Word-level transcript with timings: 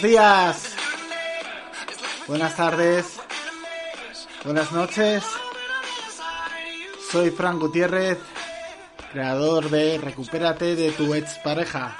Buenos 0.00 0.12
días. 0.12 0.76
Buenas 2.28 2.56
tardes. 2.56 3.20
Buenas 4.44 4.70
noches. 4.70 5.24
Soy 7.10 7.30
Fran 7.30 7.58
Gutiérrez, 7.58 8.18
creador 9.10 9.68
de 9.70 9.98
Recupérate 9.98 10.76
de 10.76 10.92
tu 10.92 11.14
ex 11.14 11.38
pareja. 11.38 11.96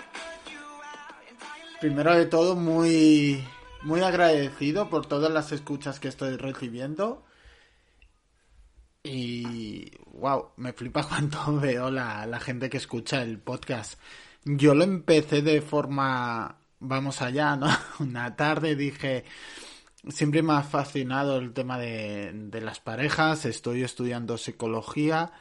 Primero 1.80 2.14
de 2.14 2.26
todo, 2.26 2.54
muy, 2.54 3.44
muy 3.82 4.02
agradecido 4.02 4.88
por 4.88 5.06
todas 5.06 5.32
las 5.32 5.50
escuchas 5.50 5.98
que 5.98 6.06
estoy 6.06 6.36
recibiendo. 6.36 7.24
Y 9.02 9.90
wow, 10.12 10.52
me 10.56 10.72
flipa 10.72 11.02
cuando 11.08 11.58
veo 11.58 11.90
la, 11.90 12.26
la 12.26 12.38
gente 12.38 12.70
que 12.70 12.76
escucha 12.76 13.22
el 13.22 13.40
podcast. 13.40 13.98
Yo 14.44 14.76
lo 14.76 14.84
empecé 14.84 15.42
de 15.42 15.60
forma 15.60 16.58
vamos 16.80 17.22
allá, 17.22 17.56
¿no? 17.56 17.68
Una 18.00 18.36
tarde 18.36 18.76
dije, 18.76 19.24
siempre 20.08 20.42
me 20.42 20.54
ha 20.54 20.62
fascinado 20.62 21.38
el 21.38 21.52
tema 21.52 21.78
de, 21.78 22.60
las 22.62 22.80
parejas, 22.80 23.44
estoy 23.44 23.82
estudiando 23.82 24.38
psicología, 24.38 25.32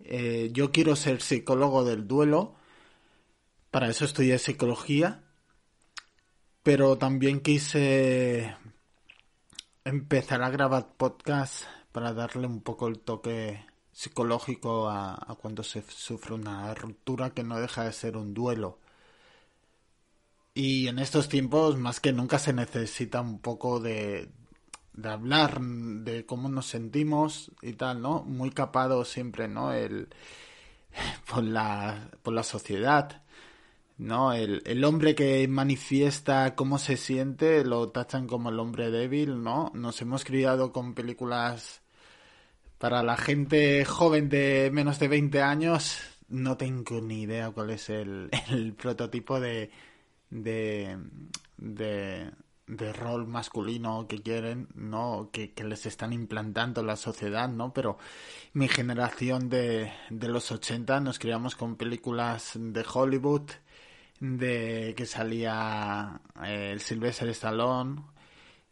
eh, 0.00 0.50
yo 0.52 0.72
quiero 0.72 0.96
ser 0.96 1.20
psicólogo 1.20 1.84
del 1.84 2.06
duelo, 2.06 2.54
para 3.70 3.88
eso 3.88 4.04
estudié 4.04 4.38
psicología, 4.38 5.22
pero 6.62 6.98
también 6.98 7.40
quise 7.40 8.56
empezar 9.84 10.42
a 10.42 10.50
grabar 10.50 10.94
podcast 10.96 11.64
para 11.92 12.12
darle 12.12 12.46
un 12.46 12.60
poco 12.60 12.88
el 12.88 12.98
toque 12.98 13.64
psicológico 13.92 14.88
a 14.88 15.38
cuando 15.40 15.62
se 15.62 15.82
sufre 15.88 16.34
una 16.34 16.74
ruptura 16.74 17.30
que 17.30 17.42
no 17.42 17.58
deja 17.58 17.84
de 17.84 17.92
ser 17.92 18.16
un 18.16 18.34
duelo. 18.34 18.78
Y 20.56 20.88
en 20.88 20.98
estos 20.98 21.28
tiempos, 21.28 21.76
más 21.76 22.00
que 22.00 22.14
nunca, 22.14 22.38
se 22.38 22.54
necesita 22.54 23.20
un 23.20 23.40
poco 23.40 23.78
de, 23.78 24.30
de 24.94 25.08
hablar 25.10 25.60
de 25.60 26.24
cómo 26.24 26.48
nos 26.48 26.64
sentimos 26.64 27.52
y 27.60 27.74
tal, 27.74 28.00
¿no? 28.00 28.22
Muy 28.22 28.48
capado 28.52 29.04
siempre, 29.04 29.48
¿no? 29.48 29.74
El, 29.74 30.08
por, 31.30 31.44
la, 31.44 32.10
por 32.22 32.32
la 32.32 32.42
sociedad, 32.42 33.22
¿no? 33.98 34.32
El, 34.32 34.62
el 34.64 34.82
hombre 34.84 35.14
que 35.14 35.46
manifiesta 35.46 36.54
cómo 36.54 36.78
se 36.78 36.96
siente 36.96 37.62
lo 37.62 37.90
tachan 37.90 38.26
como 38.26 38.48
el 38.48 38.58
hombre 38.58 38.90
débil, 38.90 39.42
¿no? 39.42 39.70
Nos 39.74 40.00
hemos 40.00 40.24
criado 40.24 40.72
con 40.72 40.94
películas 40.94 41.82
para 42.78 43.02
la 43.02 43.18
gente 43.18 43.84
joven 43.84 44.30
de 44.30 44.70
menos 44.72 44.98
de 45.00 45.08
20 45.08 45.42
años. 45.42 45.98
No 46.28 46.56
tengo 46.56 47.02
ni 47.02 47.24
idea 47.24 47.50
cuál 47.50 47.68
es 47.72 47.90
el, 47.90 48.30
el 48.48 48.72
prototipo 48.72 49.38
de 49.38 49.70
de, 50.36 50.98
de, 51.56 52.92
rol 52.92 53.26
masculino 53.26 54.06
que 54.06 54.22
quieren, 54.22 54.68
¿no? 54.74 55.30
Que, 55.32 55.52
que, 55.52 55.64
les 55.64 55.86
están 55.86 56.12
implantando 56.12 56.82
la 56.82 56.96
sociedad, 56.96 57.48
¿no? 57.48 57.72
Pero 57.72 57.98
mi 58.52 58.68
generación 58.68 59.48
de, 59.48 59.92
de 60.10 60.28
los 60.28 60.50
80 60.52 61.00
nos 61.00 61.18
criamos 61.18 61.56
con 61.56 61.76
películas 61.76 62.52
de 62.54 62.84
Hollywood, 62.92 63.50
de 64.20 64.94
que 64.96 65.06
salía 65.06 66.20
eh, 66.44 66.70
el 66.72 66.80
Sylvester 66.80 67.28
Stallone 67.28 68.02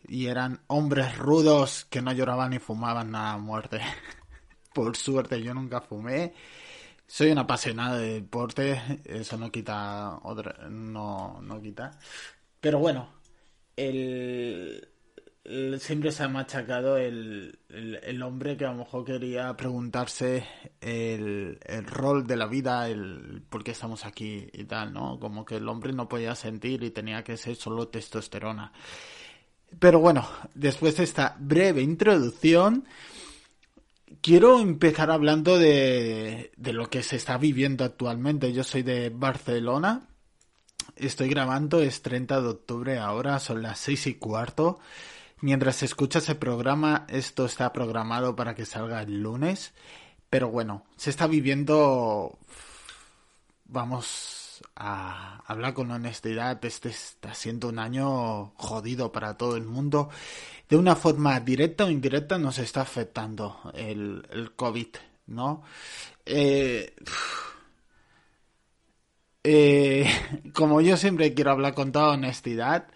y 0.06 0.26
eran 0.26 0.60
hombres 0.66 1.16
rudos 1.18 1.86
que 1.86 2.02
no 2.02 2.12
lloraban 2.12 2.50
ni 2.50 2.58
fumaban 2.58 3.10
nada 3.10 3.32
a 3.34 3.38
muerte. 3.38 3.80
Por 4.74 4.96
suerte 4.96 5.42
yo 5.42 5.54
nunca 5.54 5.80
fumé 5.80 6.34
soy 7.06 7.30
un 7.30 7.38
apasionado 7.38 7.98
de 7.98 8.14
deporte, 8.14 8.80
eso 9.04 9.36
no 9.36 9.50
quita 9.50 10.18
otra, 10.22 10.68
no, 10.68 11.40
no 11.42 11.60
quita. 11.60 11.98
Pero 12.60 12.78
bueno, 12.78 13.08
siempre 15.78 16.12
se 16.12 16.22
ha 16.22 16.28
machacado 16.28 16.96
el, 16.96 17.58
el, 17.68 18.22
hombre 18.22 18.56
que 18.56 18.64
a 18.64 18.72
lo 18.72 18.78
mejor 18.78 19.04
quería 19.04 19.54
preguntarse 19.56 20.46
el, 20.80 21.58
el 21.64 21.86
rol 21.86 22.26
de 22.26 22.36
la 22.36 22.46
vida, 22.46 22.88
el 22.88 23.42
por 23.50 23.62
qué 23.62 23.72
estamos 23.72 24.06
aquí 24.06 24.48
y 24.52 24.64
tal, 24.64 24.92
¿no? 24.92 25.18
Como 25.20 25.44
que 25.44 25.56
el 25.56 25.68
hombre 25.68 25.92
no 25.92 26.08
podía 26.08 26.34
sentir 26.34 26.82
y 26.82 26.90
tenía 26.90 27.22
que 27.22 27.36
ser 27.36 27.56
solo 27.56 27.88
testosterona. 27.88 28.72
Pero 29.78 29.98
bueno, 30.00 30.26
después 30.54 30.96
de 30.96 31.04
esta 31.04 31.36
breve 31.38 31.82
introducción, 31.82 32.84
quiero 34.20 34.60
empezar 34.60 35.10
hablando 35.10 35.58
de, 35.58 36.52
de, 36.56 36.72
lo 36.72 36.90
que 36.90 37.02
se 37.02 37.16
está 37.16 37.38
viviendo 37.38 37.84
actualmente. 37.84 38.52
Yo 38.52 38.64
soy 38.64 38.82
de 38.82 39.10
Barcelona. 39.10 40.08
Estoy 40.96 41.28
grabando, 41.28 41.80
es 41.80 42.02
30 42.02 42.40
de 42.40 42.48
octubre 42.48 42.98
ahora, 42.98 43.38
son 43.40 43.62
las 43.62 43.78
6 43.80 44.06
y 44.08 44.14
cuarto. 44.14 44.78
Mientras 45.40 45.76
se 45.76 45.86
escucha 45.86 46.20
ese 46.20 46.34
programa, 46.34 47.06
esto 47.08 47.44
está 47.44 47.72
programado 47.72 48.36
para 48.36 48.54
que 48.54 48.64
salga 48.64 49.02
el 49.02 49.22
lunes. 49.22 49.72
Pero 50.30 50.48
bueno, 50.50 50.84
se 50.96 51.10
está 51.10 51.26
viviendo... 51.26 52.38
Vamos 53.66 54.43
a 54.76 55.42
hablar 55.46 55.74
con 55.74 55.90
honestidad. 55.90 56.64
Este 56.64 56.90
está 56.90 57.34
siendo 57.34 57.68
un 57.68 57.78
año 57.78 58.52
jodido 58.56 59.12
para 59.12 59.36
todo 59.36 59.56
el 59.56 59.64
mundo 59.64 60.10
de 60.68 60.76
una 60.76 60.96
forma 60.96 61.38
directa 61.40 61.84
o 61.84 61.90
indirecta 61.90 62.38
nos 62.38 62.58
está 62.58 62.82
afectando 62.82 63.60
el, 63.74 64.26
el 64.30 64.52
COVID, 64.52 64.88
¿no? 65.26 65.62
Eh, 66.26 66.94
eh, 69.44 70.10
como 70.54 70.80
yo 70.80 70.96
siempre 70.96 71.34
quiero 71.34 71.52
hablar 71.52 71.74
con 71.74 71.92
toda 71.92 72.10
honestidad, 72.10 72.88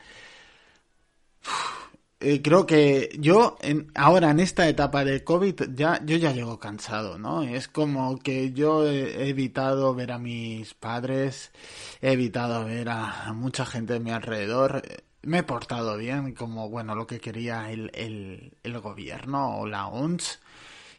eh, 2.21 2.43
creo 2.43 2.67
que 2.67 3.11
yo 3.21 3.56
en, 3.61 3.93
ahora 3.95 4.31
en 4.31 4.41
esta 4.41 4.69
etapa 4.69 5.05
de 5.05 5.23
COVID 5.23 5.75
ya 5.75 6.01
yo 6.05 6.17
ya 6.17 6.33
llego 6.33 6.59
cansado, 6.59 7.19
¿no? 7.19 7.43
Es 7.45 7.69
como 7.69 8.19
que 8.19 8.53
yo 8.53 8.87
he 8.87 9.29
evitado 9.29 9.95
ver 9.95 10.12
a 10.12 10.19
mis 10.19 10.75
padres, 10.75 11.53
he 12.01 12.12
evitado 12.12 12.65
ver 12.65 12.89
a, 12.89 13.33
mucha 13.34 13.65
gente 13.67 13.95
de 13.95 14.01
mi 14.01 14.11
alrededor 14.11 14.83
me 15.23 15.39
he 15.39 15.43
portado 15.43 15.97
bien, 15.97 16.33
como 16.34 16.69
bueno, 16.69 16.95
lo 16.95 17.06
que 17.06 17.21
quería 17.21 17.71
el, 17.71 17.91
el, 17.95 18.56
el 18.62 18.81
gobierno 18.81 19.59
o 19.59 19.67
la 19.67 19.87
ONS. 19.89 20.41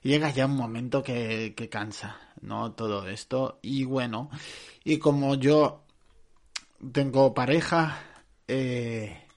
Llega 0.03 0.29
ya 0.29 0.45
un 0.45 0.55
momento 0.55 1.03
que, 1.03 1.53
que 1.55 1.69
cansa, 1.69 2.17
¿no? 2.41 2.71
Todo 2.73 3.07
esto. 3.09 3.59
Y 3.61 3.83
bueno, 3.85 4.29
y 4.83 4.99
como 4.99 5.35
yo 5.35 5.83
tengo 6.93 7.33
pareja, 7.33 8.01
eh, 8.47 9.28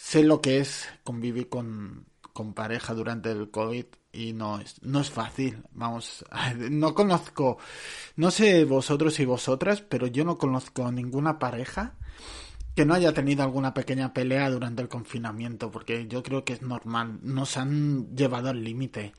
sé 0.00 0.22
lo 0.22 0.40
que 0.40 0.58
es 0.60 0.88
convivir 1.04 1.50
con, 1.50 2.06
con 2.32 2.54
pareja 2.54 2.94
durante 2.94 3.30
el 3.30 3.50
COVID 3.50 3.84
y 4.12 4.32
no 4.32 4.58
es, 4.58 4.82
no 4.82 5.00
es 5.00 5.10
fácil. 5.10 5.62
Vamos, 5.72 6.24
no 6.70 6.94
conozco, 6.94 7.58
no 8.16 8.30
sé 8.30 8.64
vosotros 8.64 9.20
y 9.20 9.26
vosotras, 9.26 9.82
pero 9.82 10.06
yo 10.06 10.24
no 10.24 10.38
conozco 10.38 10.90
ninguna 10.90 11.38
pareja 11.38 11.96
que 12.74 12.86
no 12.86 12.94
haya 12.94 13.12
tenido 13.12 13.42
alguna 13.42 13.74
pequeña 13.74 14.14
pelea 14.14 14.48
durante 14.48 14.80
el 14.80 14.88
confinamiento, 14.88 15.70
porque 15.70 16.06
yo 16.08 16.22
creo 16.22 16.44
que 16.44 16.54
es 16.54 16.62
normal, 16.62 17.18
nos 17.22 17.58
han 17.58 18.16
llevado 18.16 18.48
al 18.48 18.64
límite. 18.64 19.12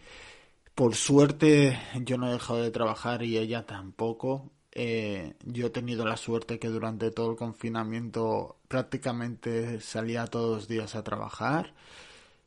Por 0.73 0.95
suerte 0.95 1.79
yo 2.03 2.17
no 2.17 2.27
he 2.27 2.33
dejado 2.33 2.63
de 2.63 2.71
trabajar 2.71 3.21
y 3.21 3.37
ella 3.37 3.67
tampoco. 3.67 4.51
Eh, 4.73 5.35
yo 5.43 5.67
he 5.67 5.69
tenido 5.69 6.05
la 6.05 6.15
suerte 6.17 6.57
que 6.59 6.69
durante 6.69 7.11
todo 7.11 7.31
el 7.31 7.37
confinamiento 7.37 8.57
prácticamente 8.69 9.81
salía 9.81 10.27
todos 10.27 10.57
los 10.57 10.67
días 10.67 10.95
a 10.95 11.03
trabajar 11.03 11.73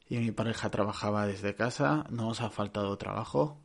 y 0.08 0.18
mi 0.18 0.30
pareja 0.32 0.70
trabajaba 0.70 1.26
desde 1.26 1.54
casa, 1.54 2.06
no 2.10 2.24
nos 2.28 2.40
ha 2.40 2.50
faltado 2.50 2.96
trabajo, 2.98 3.58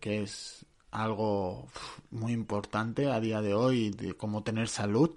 que 0.00 0.22
es 0.22 0.66
algo 0.90 1.68
muy 2.10 2.32
importante 2.32 3.10
a 3.10 3.20
día 3.20 3.40
de 3.42 3.54
hoy, 3.54 3.90
de 3.90 4.14
como 4.14 4.42
tener 4.42 4.68
salud. 4.68 5.10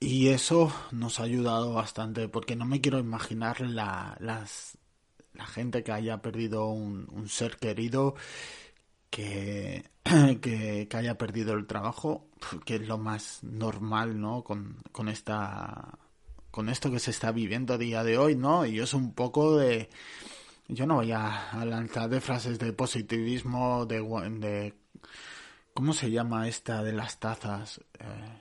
Y 0.00 0.28
eso 0.28 0.72
nos 0.92 1.20
ha 1.20 1.24
ayudado 1.24 1.74
bastante, 1.74 2.28
porque 2.28 2.56
no 2.56 2.64
me 2.64 2.80
quiero 2.80 2.98
imaginar 2.98 3.60
la, 3.60 4.16
las, 4.18 4.78
la 5.34 5.46
gente 5.46 5.82
que 5.84 5.92
haya 5.92 6.22
perdido 6.22 6.68
un 6.68 7.28
ser 7.28 7.56
querido, 7.58 8.14
que, 9.10 9.84
que, 10.40 10.88
que, 10.88 10.96
haya 10.96 11.18
perdido 11.18 11.54
el 11.54 11.66
trabajo, 11.66 12.28
que 12.64 12.76
es 12.76 12.88
lo 12.88 12.98
más 12.98 13.42
normal, 13.42 14.20
¿no? 14.20 14.42
Con, 14.44 14.76
con 14.92 15.08
esta 15.08 15.98
con 16.50 16.68
esto 16.68 16.90
que 16.90 16.98
se 16.98 17.10
está 17.10 17.32
viviendo 17.32 17.74
a 17.74 17.78
día 17.78 18.02
de 18.04 18.18
hoy, 18.18 18.34
¿no? 18.34 18.66
Y 18.66 18.80
es 18.80 18.94
un 18.94 19.14
poco 19.14 19.56
de... 19.56 19.88
Yo 20.68 20.86
no 20.86 20.96
voy 20.96 21.12
a, 21.12 21.50
a 21.50 21.64
lanzar 21.64 22.08
de 22.08 22.20
frases 22.20 22.58
de 22.58 22.72
positivismo, 22.72 23.86
de, 23.86 24.00
de... 24.38 24.74
¿Cómo 25.74 25.92
se 25.92 26.10
llama 26.10 26.48
esta 26.48 26.82
de 26.82 26.92
las 26.92 27.18
tazas? 27.20 27.80
Eh, 27.98 28.40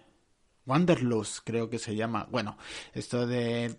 Wanderlust, 0.69 1.39
creo 1.43 1.69
que 1.69 1.79
se 1.79 1.95
llama. 1.95 2.27
Bueno, 2.29 2.57
esto 2.93 3.25
de 3.25 3.75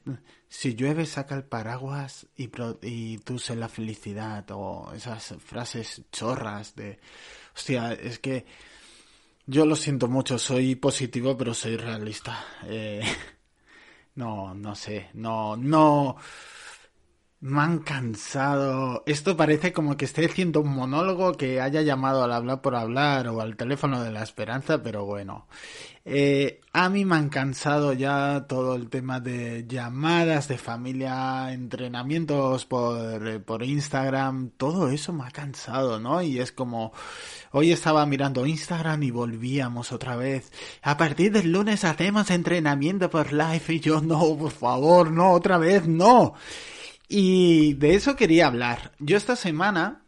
si 0.48 0.74
llueve 0.74 1.06
saca 1.06 1.36
el 1.36 1.44
paraguas 1.44 2.26
y, 2.36 2.48
pro, 2.48 2.78
y 2.82 3.18
tú 3.18 3.38
sé 3.38 3.54
la 3.54 3.68
felicidad 3.68 4.44
o 4.50 4.92
esas 4.94 5.36
frases 5.38 6.02
chorras 6.10 6.74
de... 6.74 6.98
Hostia, 7.54 7.92
es 7.92 8.18
que 8.18 8.46
Yo 9.46 9.66
lo 9.66 9.76
siento 9.76 10.08
mucho, 10.08 10.38
soy 10.38 10.76
positivo, 10.76 11.36
pero 11.36 11.54
soy 11.54 11.76
realista. 11.76 12.44
Eh, 12.66 13.02
no, 14.14 14.54
no 14.54 14.74
sé, 14.74 15.10
no, 15.14 15.56
no. 15.56 16.16
Me 17.42 17.62
han 17.62 17.78
cansado. 17.78 19.02
Esto 19.06 19.34
parece 19.34 19.72
como 19.72 19.96
que 19.96 20.04
esté 20.04 20.26
haciendo 20.26 20.60
un 20.60 20.74
monólogo 20.74 21.32
que 21.38 21.58
haya 21.62 21.80
llamado 21.80 22.22
al 22.22 22.32
hablar 22.32 22.60
por 22.60 22.74
hablar 22.74 23.28
o 23.28 23.40
al 23.40 23.56
teléfono 23.56 24.02
de 24.02 24.12
la 24.12 24.22
esperanza, 24.22 24.82
pero 24.82 25.06
bueno. 25.06 25.46
Eh, 26.04 26.60
a 26.74 26.90
mí 26.90 27.06
me 27.06 27.16
han 27.16 27.30
cansado 27.30 27.94
ya 27.94 28.46
todo 28.46 28.74
el 28.74 28.90
tema 28.90 29.20
de 29.20 29.64
llamadas 29.66 30.48
de 30.48 30.58
familia, 30.58 31.52
entrenamientos 31.52 32.66
por, 32.66 33.42
por 33.44 33.62
Instagram, 33.62 34.50
todo 34.58 34.90
eso 34.90 35.12
me 35.14 35.24
ha 35.24 35.30
cansado, 35.30 35.98
¿no? 35.98 36.20
Y 36.20 36.40
es 36.40 36.52
como, 36.52 36.92
hoy 37.52 37.72
estaba 37.72 38.04
mirando 38.04 38.44
Instagram 38.46 39.02
y 39.02 39.10
volvíamos 39.12 39.92
otra 39.92 40.14
vez. 40.16 40.52
A 40.82 40.98
partir 40.98 41.32
del 41.32 41.52
lunes 41.52 41.84
hacemos 41.84 42.30
entrenamiento 42.30 43.08
por 43.08 43.32
live 43.32 43.62
y 43.68 43.80
yo 43.80 44.02
no, 44.02 44.36
por 44.36 44.52
favor, 44.52 45.10
no, 45.10 45.32
otra 45.32 45.56
vez, 45.56 45.86
no. 45.86 46.34
Y 47.12 47.74
de 47.74 47.96
eso 47.96 48.14
quería 48.14 48.46
hablar. 48.46 48.92
Yo 49.00 49.16
esta 49.16 49.34
semana 49.34 50.04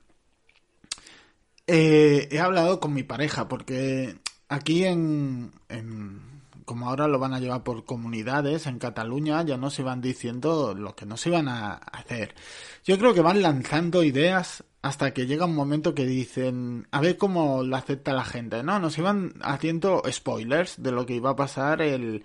eh, 1.66 2.28
he 2.30 2.38
hablado 2.38 2.78
con 2.78 2.94
mi 2.94 3.02
pareja 3.02 3.48
porque 3.48 4.14
aquí 4.48 4.84
en, 4.84 5.50
como 6.64 6.88
ahora 6.88 7.08
lo 7.08 7.18
van 7.18 7.34
a 7.34 7.40
llevar 7.40 7.64
por 7.64 7.84
comunidades 7.84 8.68
en 8.68 8.78
Cataluña, 8.78 9.42
ya 9.42 9.56
no 9.56 9.68
se 9.70 9.82
van 9.82 10.00
diciendo 10.00 10.74
lo 10.74 10.94
que 10.94 11.04
no 11.04 11.16
se 11.16 11.30
iban 11.30 11.48
a 11.48 11.72
hacer. 11.72 12.36
Yo 12.84 12.96
creo 13.00 13.14
que 13.14 13.20
van 13.20 13.42
lanzando 13.42 14.04
ideas 14.04 14.62
hasta 14.80 15.12
que 15.12 15.26
llega 15.26 15.46
un 15.46 15.56
momento 15.56 15.96
que 15.96 16.06
dicen, 16.06 16.86
a 16.92 17.00
ver 17.00 17.16
cómo 17.16 17.64
lo 17.64 17.74
acepta 17.74 18.12
la 18.12 18.24
gente, 18.24 18.62
¿no? 18.62 18.78
Nos 18.78 18.96
iban 18.98 19.32
haciendo 19.40 20.04
spoilers 20.08 20.80
de 20.80 20.92
lo 20.92 21.04
que 21.04 21.16
iba 21.16 21.30
a 21.30 21.36
pasar 21.36 21.82
el, 21.82 22.22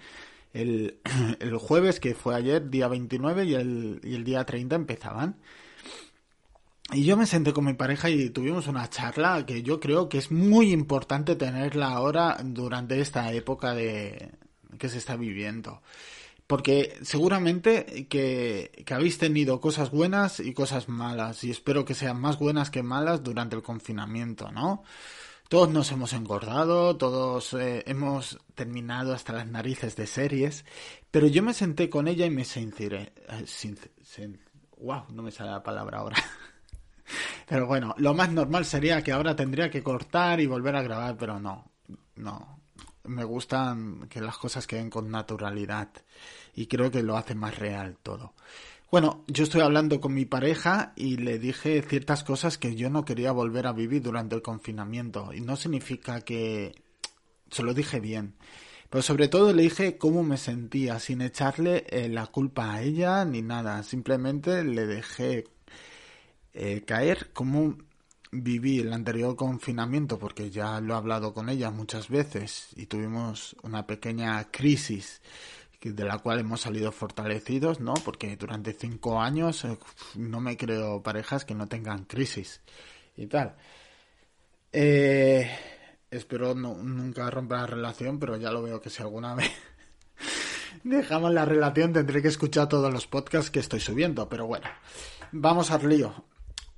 el, 0.53 0.99
el 1.39 1.57
jueves, 1.57 1.99
que 1.99 2.15
fue 2.15 2.35
ayer, 2.35 2.69
día 2.69 2.87
29, 2.87 3.45
y 3.45 3.53
el, 3.55 4.01
y 4.03 4.15
el 4.15 4.23
día 4.23 4.45
30 4.45 4.75
empezaban. 4.75 5.37
Y 6.93 7.03
yo 7.03 7.17
me 7.17 7.25
senté 7.25 7.51
con 7.51 7.65
mi 7.65 7.73
pareja 7.73 8.09
y 8.09 8.29
tuvimos 8.29 8.67
una 8.67 8.89
charla 8.89 9.45
que 9.45 9.61
yo 9.61 9.79
creo 9.79 10.07
que 10.07 10.17
es 10.17 10.31
muy 10.31 10.71
importante 10.71 11.35
tenerla 11.35 11.89
ahora 11.89 12.37
durante 12.41 13.01
esta 13.01 13.33
época 13.33 13.73
de 13.73 14.31
que 14.79 14.87
se 14.87 14.97
está 14.97 15.17
viviendo. 15.17 15.81
Porque 16.47 16.97
seguramente 17.01 18.07
que, 18.09 18.71
que 18.85 18.93
habéis 18.93 19.17
tenido 19.17 19.59
cosas 19.59 19.91
buenas 19.91 20.39
y 20.39 20.53
cosas 20.53 20.87
malas 20.87 21.43
y 21.43 21.51
espero 21.51 21.83
que 21.83 21.93
sean 21.93 22.21
más 22.21 22.39
buenas 22.39 22.69
que 22.71 22.83
malas 22.83 23.21
durante 23.21 23.57
el 23.57 23.63
confinamiento, 23.63 24.49
¿no? 24.53 24.83
Todos 25.49 25.69
nos 25.69 25.91
hemos 25.93 26.11
engordado, 26.11 26.97
todos 26.97 27.53
eh, 27.53 27.83
hemos 27.87 28.37
terminado 28.53 29.13
hasta 29.13 29.31
las 29.31 29.47
narices 29.47 29.95
de 29.95 30.05
series, 30.05 30.65
pero 31.09 31.27
yo 31.27 31.41
me 31.41 31.53
senté 31.53 31.89
con 31.89 32.09
ella 32.09 32.25
y 32.25 32.29
me 32.29 32.43
sinceré. 32.43 33.13
Eh, 33.29 34.37
wow, 34.77 35.05
no 35.09 35.23
me 35.23 35.31
sale 35.31 35.51
la 35.51 35.63
palabra 35.63 35.99
ahora. 35.99 36.17
Pero 37.47 37.65
bueno, 37.65 37.95
lo 37.97 38.13
más 38.13 38.29
normal 38.29 38.65
sería 38.65 39.01
que 39.01 39.13
ahora 39.13 39.33
tendría 39.33 39.69
que 39.71 39.81
cortar 39.81 40.41
y 40.41 40.47
volver 40.47 40.75
a 40.75 40.81
grabar, 40.81 41.15
pero 41.15 41.39
no, 41.39 41.71
no. 42.15 42.59
Me 43.05 43.23
gustan 43.23 44.09
que 44.09 44.19
las 44.19 44.37
cosas 44.37 44.67
queden 44.67 44.89
con 44.89 45.09
naturalidad 45.09 45.87
y 46.53 46.67
creo 46.67 46.91
que 46.91 47.03
lo 47.03 47.15
hace 47.15 47.35
más 47.35 47.57
real 47.57 47.97
todo. 48.03 48.33
Bueno, 48.89 49.25
yo 49.27 49.43
estoy 49.43 49.59
hablando 49.61 49.99
con 49.99 50.13
mi 50.13 50.23
pareja 50.23 50.93
y 50.95 51.17
le 51.17 51.39
dije 51.39 51.81
ciertas 51.81 52.23
cosas 52.23 52.57
que 52.57 52.75
yo 52.75 52.89
no 52.89 53.03
quería 53.03 53.33
volver 53.33 53.67
a 53.67 53.73
vivir 53.73 54.01
durante 54.01 54.33
el 54.35 54.41
confinamiento 54.41 55.33
y 55.33 55.41
no 55.41 55.57
significa 55.57 56.21
que 56.21 56.73
se 57.51 57.63
lo 57.63 57.73
dije 57.73 57.99
bien. 57.99 58.35
Pero 58.89 59.01
sobre 59.01 59.27
todo 59.27 59.51
le 59.51 59.63
dije 59.63 59.97
cómo 59.97 60.23
me 60.23 60.37
sentía, 60.37 60.99
sin 60.99 61.21
echarle 61.21 61.85
eh, 61.89 62.07
la 62.07 62.27
culpa 62.27 62.75
a 62.75 62.81
ella 62.81 63.25
ni 63.25 63.41
nada. 63.41 63.83
Simplemente 63.83 64.63
le 64.63 64.85
dejé 64.85 65.43
eh, 66.53 66.83
caer 66.85 67.33
como 67.33 67.77
viví 68.31 68.79
el 68.79 68.93
anterior 68.93 69.35
confinamiento, 69.35 70.17
porque 70.17 70.49
ya 70.49 70.79
lo 70.79 70.93
he 70.93 70.97
hablado 70.97 71.33
con 71.33 71.49
ella 71.49 71.71
muchas 71.71 72.07
veces 72.09 72.69
y 72.77 72.85
tuvimos 72.85 73.57
una 73.63 73.85
pequeña 73.85 74.49
crisis 74.49 75.21
de 75.81 76.05
la 76.05 76.19
cual 76.19 76.39
hemos 76.39 76.61
salido 76.61 76.91
fortalecidos, 76.91 77.79
¿no? 77.79 77.93
Porque 77.93 78.35
durante 78.35 78.73
cinco 78.73 79.21
años 79.21 79.63
eh, 79.65 79.77
no 80.15 80.41
me 80.41 80.57
creo 80.57 81.01
parejas 81.01 81.45
que 81.45 81.55
no 81.55 81.67
tengan 81.67 82.05
crisis 82.05 82.61
y 83.15 83.27
tal. 83.27 83.55
Eh, 84.71 85.49
espero 86.09 86.55
nunca 86.55 87.29
romper 87.29 87.59
la 87.59 87.67
relación, 87.67 88.19
pero 88.19 88.37
ya 88.37 88.51
lo 88.51 88.63
veo 88.63 88.81
que 88.81 88.89
si 88.89 89.01
alguna 89.01 89.35
vez 89.35 89.51
dejamos 90.83 91.31
la 91.31 91.45
relación 91.45 91.93
tendré 91.93 92.21
que 92.21 92.27
escuchar 92.27 92.67
todos 92.67 92.91
los 92.91 93.07
podcasts 93.07 93.51
que 93.51 93.59
estoy 93.59 93.79
subiendo, 93.79 94.27
pero 94.27 94.47
bueno, 94.47 94.67
vamos 95.31 95.71
al 95.71 95.87
lío. 95.87 96.25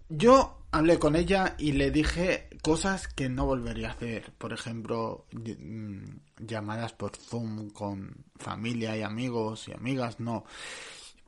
Yo 0.09 0.58
hablé 0.71 0.99
con 0.99 1.15
ella 1.15 1.55
y 1.57 1.73
le 1.73 1.91
dije 1.91 2.49
cosas 2.61 3.07
que 3.07 3.29
no 3.29 3.45
volvería 3.45 3.89
a 3.89 3.91
hacer. 3.93 4.31
Por 4.37 4.53
ejemplo, 4.53 5.25
mm, 5.31 6.45
llamadas 6.45 6.93
por 6.93 7.15
Zoom 7.15 7.69
con 7.71 8.25
familia 8.35 8.95
y 8.97 9.01
amigos 9.01 9.67
y 9.67 9.73
amigas, 9.73 10.19
no. 10.19 10.45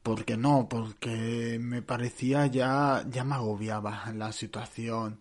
¿Por 0.03 0.25
qué 0.25 0.37
no? 0.37 0.67
Porque 0.69 1.59
me 1.61 1.81
parecía 1.81 2.47
ya, 2.47 3.05
ya 3.09 3.23
me 3.23 3.35
agobiaba 3.35 4.11
la 4.15 4.31
situación. 4.31 5.19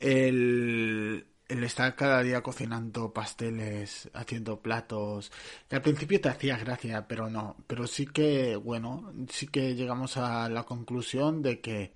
El, 0.00 1.26
el 1.48 1.64
estar 1.64 1.94
cada 1.96 2.22
día 2.22 2.42
cocinando 2.42 3.12
pasteles, 3.12 4.10
haciendo 4.14 4.60
platos, 4.60 5.32
al 5.70 5.82
principio 5.82 6.20
te 6.20 6.28
hacía 6.30 6.56
gracia, 6.58 7.06
pero 7.08 7.30
no. 7.30 7.56
Pero 7.66 7.86
sí 7.86 8.06
que, 8.06 8.56
bueno, 8.56 9.12
sí 9.30 9.48
que 9.48 9.74
llegamos 9.74 10.16
a 10.16 10.48
la 10.48 10.64
conclusión 10.64 11.42
de 11.42 11.60
que 11.60 11.92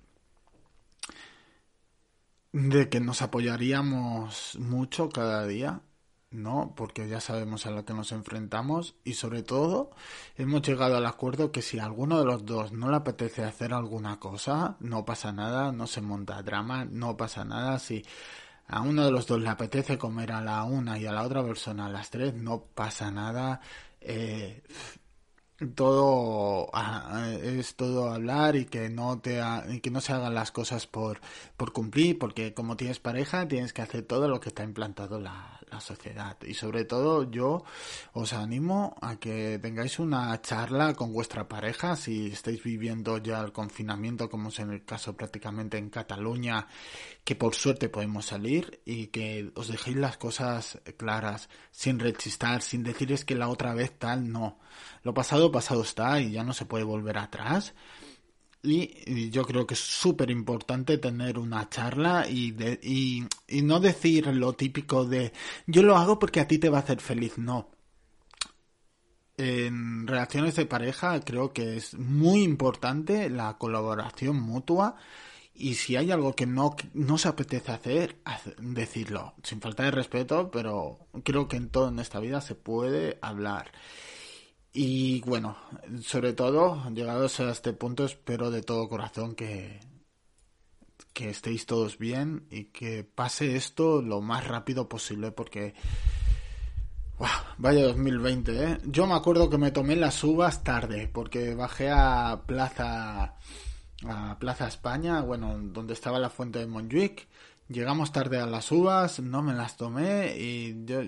de 2.53 2.89
que 2.89 2.99
nos 2.99 3.21
apoyaríamos 3.21 4.57
mucho 4.59 5.09
cada 5.09 5.45
día, 5.47 5.81
¿no? 6.31 6.73
Porque 6.75 7.07
ya 7.07 7.19
sabemos 7.21 7.65
a 7.65 7.71
lo 7.71 7.85
que 7.85 7.93
nos 7.93 8.11
enfrentamos 8.11 8.95
y 9.03 9.13
sobre 9.13 9.43
todo 9.43 9.91
hemos 10.37 10.61
llegado 10.61 10.97
al 10.97 11.05
acuerdo 11.05 11.51
que 11.51 11.61
si 11.61 11.79
a 11.79 11.85
alguno 11.85 12.19
de 12.19 12.25
los 12.25 12.45
dos 12.45 12.71
no 12.71 12.89
le 12.89 12.97
apetece 12.97 13.43
hacer 13.43 13.73
alguna 13.73 14.19
cosa, 14.19 14.77
no 14.79 15.05
pasa 15.05 15.31
nada, 15.31 15.71
no 15.71 15.87
se 15.87 16.01
monta 16.01 16.41
drama, 16.41 16.85
no 16.85 17.17
pasa 17.17 17.45
nada. 17.45 17.79
Si 17.79 18.03
a 18.67 18.81
uno 18.81 19.05
de 19.05 19.11
los 19.11 19.27
dos 19.27 19.41
le 19.41 19.49
apetece 19.49 19.97
comer 19.97 20.31
a 20.31 20.41
la 20.41 20.63
una 20.63 20.97
y 20.97 21.05
a 21.05 21.11
la 21.11 21.23
otra 21.23 21.43
persona 21.43 21.87
a 21.87 21.89
las 21.89 22.09
tres, 22.09 22.33
no 22.33 22.63
pasa 22.73 23.11
nada. 23.11 23.61
Eh, 24.01 24.63
todo 25.75 26.69
ah, 26.73 27.29
es 27.41 27.75
todo 27.75 28.09
hablar 28.11 28.55
y 28.55 28.65
que 28.65 28.89
no 28.89 29.19
te 29.19 29.41
que 29.81 29.91
no 29.91 30.01
se 30.01 30.13
hagan 30.13 30.33
las 30.35 30.51
cosas 30.51 30.87
por 30.87 31.21
por 31.57 31.73
cumplir 31.73 32.17
porque 32.19 32.53
como 32.53 32.77
tienes 32.77 32.99
pareja 32.99 33.47
tienes 33.47 33.73
que 33.73 33.81
hacer 33.81 34.03
todo 34.03 34.27
lo 34.27 34.39
que 34.39 34.49
está 34.49 34.63
implantado 34.63 35.19
la, 35.19 35.60
la 35.71 35.79
sociedad 35.79 36.37
y 36.43 36.53
sobre 36.53 36.85
todo 36.85 37.29
yo 37.31 37.63
os 38.13 38.33
animo 38.33 38.95
a 39.01 39.15
que 39.15 39.59
tengáis 39.61 39.99
una 39.99 40.39
charla 40.41 40.93
con 40.93 41.13
vuestra 41.13 41.47
pareja 41.47 41.95
si 41.95 42.27
estáis 42.27 42.61
viviendo 42.61 43.17
ya 43.17 43.39
el 43.41 43.51
confinamiento 43.51 44.29
como 44.29 44.49
es 44.49 44.59
en 44.59 44.71
el 44.71 44.83
caso 44.83 45.15
prácticamente 45.15 45.77
en 45.77 45.89
Cataluña 45.89 46.67
que 47.23 47.35
por 47.35 47.55
suerte 47.55 47.89
podemos 47.89 48.25
salir 48.25 48.81
y 48.85 49.07
que 49.07 49.51
os 49.55 49.69
dejéis 49.69 49.97
las 49.97 50.17
cosas 50.17 50.79
claras 50.97 51.49
sin 51.71 51.99
rechistar 51.99 52.61
sin 52.61 52.83
decir 52.83 53.11
es 53.11 53.25
que 53.25 53.35
la 53.35 53.49
otra 53.49 53.73
vez 53.73 53.97
tal 53.97 54.29
no 54.31 54.59
lo 55.03 55.13
pasado, 55.13 55.51
pasado 55.51 55.81
está 55.81 56.19
y 56.19 56.31
ya 56.31 56.43
no 56.43 56.53
se 56.53 56.65
puede 56.65 56.83
volver 56.83 57.17
atrás. 57.17 57.73
Y, 58.63 59.29
yo 59.31 59.43
creo 59.43 59.65
que 59.65 59.73
es 59.73 59.79
súper 59.79 60.29
importante 60.29 60.97
tener 60.97 61.39
una 61.39 61.67
charla 61.69 62.27
y, 62.29 62.55
y, 62.83 63.25
y 63.47 63.61
no 63.63 63.79
decir 63.79 64.27
lo 64.27 64.53
típico 64.53 65.05
de 65.05 65.33
yo 65.65 65.81
lo 65.81 65.97
hago 65.97 66.19
porque 66.19 66.39
a 66.39 66.47
ti 66.47 66.59
te 66.59 66.69
va 66.69 66.77
a 66.79 66.81
hacer 66.81 67.01
feliz. 67.01 67.37
No. 67.37 67.69
En 69.37 70.05
relaciones 70.07 70.55
de 70.55 70.65
pareja 70.67 71.19
creo 71.21 71.53
que 71.53 71.77
es 71.77 71.95
muy 71.95 72.43
importante 72.43 73.29
la 73.29 73.57
colaboración 73.57 74.39
mutua 74.39 74.97
y 75.53 75.75
si 75.75 75.95
hay 75.95 76.11
algo 76.11 76.35
que 76.35 76.45
no, 76.45 76.75
no 76.93 77.17
se 77.17 77.27
apetece 77.27 77.71
hacer, 77.71 78.17
decirlo, 78.59 79.35
sin 79.43 79.61
falta 79.61 79.83
de 79.83 79.91
respeto, 79.91 80.49
pero 80.51 81.07
creo 81.23 81.47
que 81.47 81.57
en 81.57 81.69
todo 81.69 81.89
en 81.89 81.99
esta 81.99 82.19
vida 82.19 82.41
se 82.41 82.55
puede 82.55 83.19
hablar. 83.21 83.71
Y 84.73 85.21
bueno, 85.21 85.57
sobre 86.01 86.33
todo, 86.33 86.89
llegados 86.91 87.39
a 87.39 87.51
este 87.51 87.73
punto, 87.73 88.05
espero 88.05 88.51
de 88.51 88.61
todo 88.61 88.87
corazón 88.87 89.35
que, 89.35 89.79
que 91.13 91.29
estéis 91.29 91.65
todos 91.65 91.97
bien 91.97 92.47
y 92.49 92.65
que 92.65 93.03
pase 93.03 93.55
esto 93.55 94.01
lo 94.01 94.21
más 94.21 94.47
rápido 94.47 94.87
posible 94.87 95.31
porque... 95.31 95.73
vaya 97.57 97.83
2020, 97.83 98.63
¿eh? 98.63 98.77
Yo 98.85 99.05
me 99.07 99.13
acuerdo 99.15 99.49
que 99.49 99.57
me 99.57 99.71
tomé 99.71 99.95
las 99.95 100.23
uvas 100.23 100.63
tarde 100.63 101.09
porque 101.11 101.53
bajé 101.53 101.89
a 101.91 102.43
Plaza 102.47 103.35
a 104.07 104.39
Plaza 104.39 104.67
España, 104.67 105.21
bueno, 105.21 105.59
donde 105.59 105.93
estaba 105.93 106.17
la 106.17 106.29
fuente 106.29 106.59
de 106.59 106.67
Montjuic. 106.67 107.27
llegamos 107.67 108.11
tarde 108.11 108.39
a 108.39 108.45
las 108.45 108.71
uvas, 108.71 109.19
no 109.19 109.41
me 109.43 109.53
las 109.53 109.77
tomé 109.77 110.35
y 110.37 110.85
yo, 110.85 111.01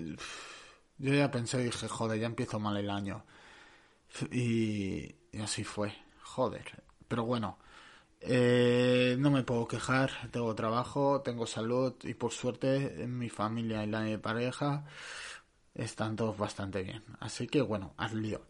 yo 0.98 1.14
ya 1.14 1.30
pensé, 1.30 1.58
dije, 1.58 1.88
joder, 1.88 2.20
ya 2.20 2.26
empiezo 2.26 2.60
mal 2.60 2.76
el 2.76 2.90
año. 2.90 3.24
Y, 4.30 5.14
así 5.42 5.64
fue, 5.64 5.92
joder. 6.22 6.84
Pero 7.08 7.24
bueno, 7.24 7.58
eh, 8.20 9.16
no 9.18 9.30
me 9.30 9.42
puedo 9.42 9.66
quejar, 9.66 10.30
tengo 10.30 10.54
trabajo, 10.54 11.20
tengo 11.22 11.46
salud 11.46 11.94
y 12.02 12.14
por 12.14 12.32
suerte 12.32 13.06
mi 13.06 13.28
familia 13.28 13.84
y 13.84 13.88
la 13.88 14.00
de 14.00 14.18
pareja 14.18 14.84
están 15.74 16.16
todos 16.16 16.36
bastante 16.38 16.82
bien. 16.82 17.02
Así 17.20 17.46
que 17.46 17.60
bueno, 17.60 17.94
haz 17.96 18.14
lío. 18.14 18.42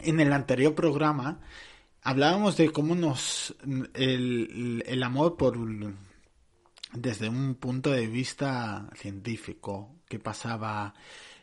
En 0.00 0.20
el 0.20 0.32
anterior 0.32 0.74
programa 0.74 1.40
hablábamos 2.02 2.56
de 2.56 2.70
cómo 2.70 2.94
nos 2.94 3.54
el, 3.94 4.82
el 4.86 5.02
amor 5.02 5.36
por 5.36 5.56
desde 6.92 7.28
un 7.28 7.54
punto 7.54 7.90
de 7.90 8.06
vista 8.06 8.88
científico, 8.94 10.00
qué 10.08 10.18
pasaba 10.18 10.94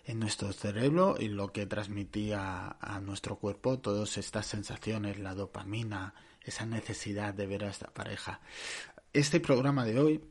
en 0.07 0.19
nuestro 0.19 0.53
cerebro 0.53 1.17
y 1.19 1.27
lo 1.27 1.51
que 1.51 1.65
transmitía 1.65 2.77
a 2.79 2.99
nuestro 3.01 3.35
cuerpo 3.35 3.79
todas 3.79 4.17
estas 4.17 4.45
sensaciones, 4.45 5.19
la 5.19 5.35
dopamina, 5.35 6.13
esa 6.41 6.65
necesidad 6.65 7.33
de 7.33 7.45
ver 7.45 7.65
a 7.65 7.69
esta 7.69 7.93
pareja. 7.93 8.39
Este 9.11 9.41
programa 9.41 9.83
de 9.83 9.99
hoy 9.99 10.23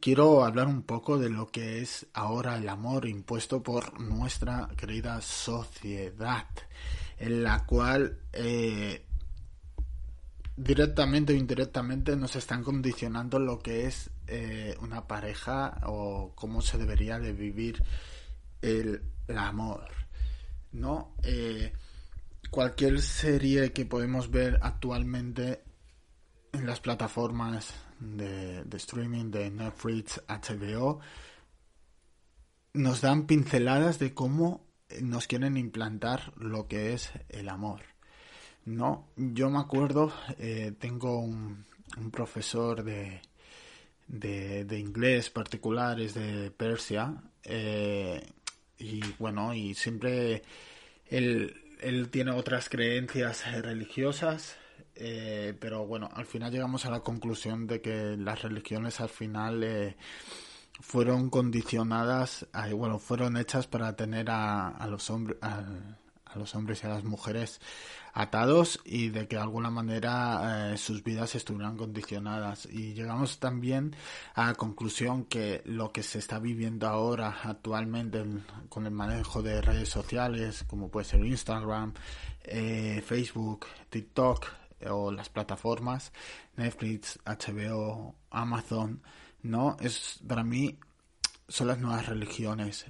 quiero 0.00 0.44
hablar 0.44 0.66
un 0.66 0.82
poco 0.82 1.18
de 1.18 1.28
lo 1.28 1.48
que 1.48 1.82
es 1.82 2.06
ahora 2.14 2.56
el 2.56 2.68
amor 2.70 3.06
impuesto 3.06 3.62
por 3.62 4.00
nuestra 4.00 4.70
querida 4.78 5.20
sociedad, 5.20 6.48
en 7.18 7.44
la 7.44 7.66
cual 7.66 8.18
eh, 8.32 9.04
directamente 10.56 11.34
o 11.34 11.36
indirectamente 11.36 12.16
nos 12.16 12.34
están 12.34 12.64
condicionando 12.64 13.38
lo 13.38 13.58
que 13.58 13.84
es 13.84 14.10
eh, 14.26 14.74
una 14.80 15.06
pareja 15.06 15.82
o 15.84 16.32
cómo 16.34 16.62
se 16.62 16.78
debería 16.78 17.18
de 17.18 17.34
vivir 17.34 17.82
el, 18.64 19.02
amor 19.36 19.88
no 20.72 21.14
eh, 21.22 21.72
cualquier 22.50 23.00
serie 23.00 23.72
que 23.72 23.84
podemos 23.84 24.30
ver 24.30 24.58
actualmente 24.62 25.62
en 26.52 26.66
las 26.66 26.80
plataformas 26.80 27.74
de, 28.00 28.64
streaming 28.76 29.30
de 29.30 29.50
Netflix 29.50 30.22
HBO 30.28 31.00
nos 32.74 33.00
dan 33.00 33.26
pinceladas 33.26 33.98
de 33.98 34.14
cómo 34.14 34.66
nos 35.00 35.26
quieren 35.26 35.56
implantar 35.56 36.32
lo 36.36 36.68
que 36.68 36.92
es 36.92 37.10
el 37.28 37.48
amor 37.48 37.94
no, 38.66 39.08
yo 39.16 39.50
me 39.50 39.58
acuerdo, 39.58 40.10
eh, 40.38 40.72
tengo 40.78 41.18
un, 41.18 41.66
profesor 42.10 42.82
de, 42.82 43.20
de, 44.08 44.78
inglés 44.78 45.30
particulares 45.30 46.14
de 46.14 46.50
Persia 46.50 47.14
eh, 47.44 48.26
y 48.78 49.00
bueno, 49.18 49.54
y 49.54 49.74
siempre 49.74 50.42
él, 51.06 51.54
él 51.80 52.08
tiene 52.10 52.32
otras 52.32 52.68
creencias 52.68 53.44
religiosas, 53.62 54.56
eh, 54.96 55.54
pero 55.60 55.86
bueno, 55.86 56.08
al 56.12 56.26
final 56.26 56.52
llegamos 56.52 56.86
a 56.86 56.90
la 56.90 57.00
conclusión 57.00 57.66
de 57.66 57.80
que 57.80 58.16
las 58.16 58.42
religiones 58.42 59.00
al 59.00 59.08
final 59.08 59.96
fueron 60.80 61.30
condicionadas, 61.30 62.46
bueno, 62.72 62.98
fueron 62.98 63.36
hechas 63.36 63.66
para 63.66 63.96
tener 63.96 64.30
a, 64.30 64.68
a 64.68 64.86
los 64.86 65.08
hombres, 65.10 65.38
a 66.34 66.38
los 66.38 66.54
hombres 66.54 66.82
y 66.82 66.86
a 66.86 66.90
las 66.90 67.04
mujeres 67.04 67.60
atados 68.12 68.80
y 68.84 69.08
de 69.08 69.26
que 69.26 69.36
de 69.36 69.42
alguna 69.42 69.70
manera 69.70 70.72
eh, 70.72 70.78
sus 70.78 71.02
vidas 71.02 71.34
estuvieran 71.34 71.76
condicionadas. 71.76 72.66
Y 72.66 72.94
llegamos 72.94 73.38
también 73.38 73.94
a 74.34 74.46
la 74.46 74.54
conclusión 74.54 75.24
que 75.24 75.62
lo 75.64 75.92
que 75.92 76.02
se 76.02 76.18
está 76.18 76.38
viviendo 76.38 76.86
ahora 76.86 77.38
actualmente 77.42 78.24
con 78.68 78.86
el 78.86 78.92
manejo 78.92 79.42
de 79.42 79.60
redes 79.60 79.88
sociales, 79.88 80.64
como 80.66 80.90
puede 80.90 81.06
ser 81.06 81.24
Instagram, 81.24 81.94
eh, 82.44 83.02
Facebook, 83.04 83.66
TikTok 83.90 84.46
o 84.90 85.10
las 85.10 85.28
plataformas, 85.28 86.12
Netflix, 86.56 87.18
HBO, 87.24 88.14
Amazon, 88.30 89.02
¿no? 89.42 89.76
Es 89.80 90.20
para 90.26 90.44
mí 90.44 90.78
son 91.48 91.68
las 91.68 91.78
nuevas 91.78 92.06
religiones 92.06 92.86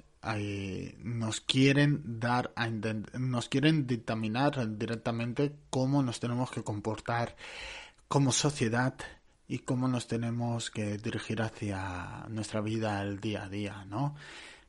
nos 1.03 1.41
quieren 1.41 2.19
dar 2.19 2.51
a 2.55 2.67
nos 2.67 3.49
quieren 3.49 3.85
dictaminar 3.85 4.77
directamente 4.77 5.53
cómo 5.69 6.01
nos 6.01 6.19
tenemos 6.19 6.51
que 6.51 6.63
comportar 6.63 7.35
como 8.07 8.31
sociedad 8.31 8.95
y 9.47 9.59
cómo 9.59 9.87
nos 9.87 10.07
tenemos 10.07 10.71
que 10.71 10.97
dirigir 10.97 11.41
hacia 11.41 12.25
nuestra 12.29 12.61
vida 12.61 13.01
el 13.01 13.19
día 13.19 13.43
a 13.43 13.49
día, 13.49 13.85
¿no? 13.85 14.15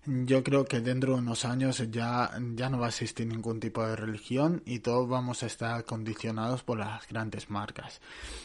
Yo 0.08 0.44
creo 0.44 0.64
que 0.64 0.80
dentro 0.80 1.14
de 1.14 1.18
unos 1.18 1.44
años 1.44 1.82
ya, 1.90 2.30
ya 2.54 2.70
no 2.70 2.78
va 2.78 2.86
a 2.86 2.90
existir 2.90 3.26
ningún 3.26 3.58
tipo 3.58 3.84
de 3.84 3.96
religión 3.96 4.62
y 4.64 4.78
todos 4.78 5.08
vamos 5.08 5.42
a 5.42 5.46
estar 5.46 5.84
condicionados 5.84 6.62
por 6.62 6.78
las 6.78 7.08
grandes 7.08 7.50
marcas. 7.50 8.00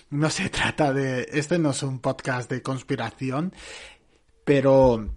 No 0.10 0.32
se 0.32 0.50
trata 0.50 0.92
de... 0.92 1.28
Este 1.32 1.60
no 1.60 1.70
es 1.70 1.84
un 1.84 2.00
podcast 2.00 2.50
de 2.50 2.64
conspiración, 2.64 3.54
pero 4.44 5.08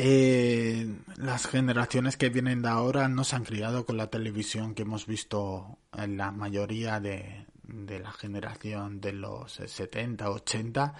eh, 0.00 0.86
las 1.16 1.48
generaciones 1.48 2.16
que 2.16 2.28
vienen 2.28 2.62
de 2.62 2.68
ahora 2.68 3.08
no 3.08 3.24
se 3.24 3.34
han 3.34 3.44
criado 3.44 3.84
con 3.84 3.96
la 3.96 4.06
televisión 4.06 4.76
que 4.76 4.82
hemos 4.82 5.06
visto 5.06 5.80
en 5.92 6.16
la 6.16 6.30
mayoría 6.30 7.00
de, 7.00 7.46
la 7.64 8.12
generación 8.12 9.00
de 9.00 9.12
los 9.12 9.54
70, 9.54 10.30
80. 10.30 10.94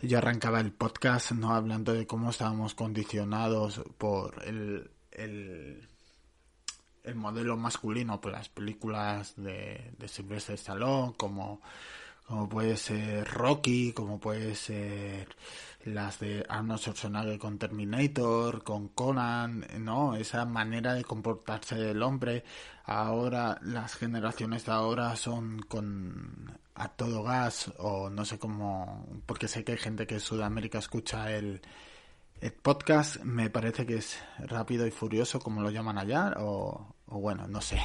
Yo 0.00 0.18
arrancaba 0.18 0.60
el 0.60 0.70
podcast 0.70 1.32
no 1.32 1.56
hablando 1.56 1.92
de 1.92 2.06
cómo 2.06 2.30
estábamos 2.30 2.74
condicionados 2.74 3.82
por 3.98 4.40
el, 4.46 4.92
el, 5.10 5.88
modelo 7.16 7.56
masculino, 7.56 8.20
por 8.20 8.30
las 8.30 8.48
películas 8.48 9.34
de, 9.36 9.90
de 9.98 10.06
Sylvester 10.06 10.54
Stallone, 10.54 11.14
como, 11.16 11.62
como 12.24 12.48
puede 12.48 12.76
ser 12.76 13.26
Rocky, 13.26 13.92
como 13.92 14.20
puede 14.20 14.54
ser 14.54 15.34
las 15.86 16.18
de 16.18 16.44
Arnold 16.48 16.80
Schwarzenegger 16.80 17.38
con 17.38 17.58
Terminator, 17.58 18.64
con 18.64 18.88
Conan, 18.88 19.66
¿no? 19.78 20.16
Esa 20.16 20.44
manera 20.44 20.94
de 20.94 21.04
comportarse 21.04 21.76
del 21.76 22.02
hombre. 22.02 22.44
Ahora, 22.84 23.58
las 23.62 23.94
generaciones 23.94 24.66
de 24.66 24.72
ahora 24.72 25.14
son 25.16 25.60
con 25.60 26.58
a 26.74 26.88
todo 26.88 27.22
gas 27.22 27.72
o 27.78 28.10
no 28.10 28.24
sé 28.24 28.38
cómo, 28.38 29.06
porque 29.26 29.48
sé 29.48 29.64
que 29.64 29.72
hay 29.72 29.78
gente 29.78 30.06
que 30.06 30.14
en 30.14 30.20
Sudamérica 30.20 30.78
escucha 30.78 31.32
el, 31.32 31.62
el 32.40 32.52
podcast, 32.52 33.22
me 33.22 33.48
parece 33.48 33.86
que 33.86 33.96
es 33.96 34.18
rápido 34.40 34.86
y 34.86 34.90
furioso 34.90 35.40
como 35.40 35.62
lo 35.62 35.70
llaman 35.70 35.98
allá, 35.98 36.34
o, 36.38 36.94
bueno, 37.06 37.46
no 37.48 37.60
sé. 37.60 37.80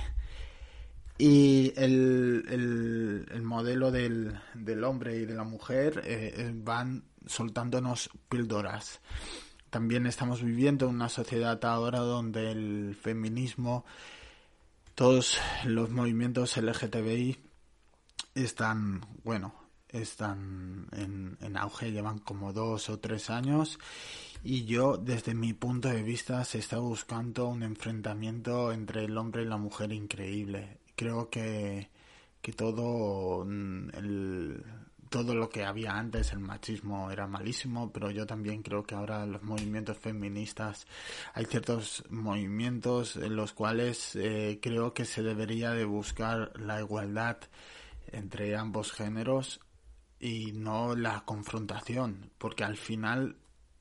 Y 1.17 1.72
el, 1.77 2.46
el, 2.50 3.25
el 3.31 3.41
modelo 3.43 3.91
del, 3.91 4.39
del, 4.55 4.84
hombre 4.84 5.17
y 5.17 5.25
de 5.25 5.36
la 5.36 5.43
mujer 5.43 6.01
eh, 6.03 6.51
van 6.55 7.11
soltándonos 7.25 8.09
píldoras. 8.29 9.01
También 9.69 10.05
estamos 10.05 10.43
viviendo 10.43 10.89
en 10.89 10.95
una 10.95 11.09
sociedad 11.09 11.63
ahora 11.63 11.99
donde 11.99 12.51
el 12.51 12.97
feminismo, 13.01 13.85
todos 14.95 15.39
los 15.63 15.89
movimientos 15.89 16.57
LGTBI 16.57 17.37
están, 18.35 19.01
bueno, 19.23 19.53
están 19.87 20.87
en, 20.91 21.37
en, 21.41 21.57
auge, 21.57 21.91
llevan 21.91 22.19
como 22.19 22.53
dos 22.53 22.89
o 22.89 22.99
tres 22.99 23.29
años 23.29 23.79
y 24.43 24.65
yo 24.65 24.97
desde 24.97 25.33
mi 25.33 25.53
punto 25.53 25.89
de 25.89 26.03
vista 26.03 26.43
se 26.45 26.59
está 26.59 26.79
buscando 26.79 27.47
un 27.47 27.63
enfrentamiento 27.63 28.71
entre 28.71 29.05
el 29.05 29.17
hombre 29.17 29.43
y 29.43 29.45
la 29.45 29.57
mujer 29.57 29.91
increíble. 29.91 30.79
Creo 30.95 31.29
que, 31.29 31.89
que 32.41 32.53
todo 32.53 33.45
mm, 33.45 33.89
el, 33.93 34.65
todo 35.12 35.36
lo 35.36 35.50
que 35.50 35.65
había 35.65 35.98
antes, 35.98 36.32
el 36.32 36.39
machismo 36.39 37.12
era 37.12 37.27
malísimo, 37.27 37.91
pero 37.91 38.10
yo 38.12 38.25
también 38.25 38.63
creo 38.63 38.84
que 38.84 38.96
ahora 38.96 39.25
los 39.25 39.44
movimientos 39.44 39.98
feministas, 39.98 40.88
hay 41.34 41.44
ciertos 41.46 42.06
movimientos 42.10 43.18
en 43.18 43.36
los 43.36 43.51
cuales 43.51 44.15
eh, 44.15 44.60
creo 44.62 44.94
que 44.94 45.03
se 45.03 45.22
debería 45.22 45.72
de 45.72 45.84
buscar 45.84 46.58
la 46.58 46.80
igualdad 46.80 47.38
entre 48.08 48.56
ambos 48.56 48.94
géneros 48.94 49.60
y 50.18 50.53
no 50.53 50.96
la 50.96 51.25
confrontación, 51.25 52.32
porque 52.38 52.63
al 52.63 52.77
final 52.77 53.36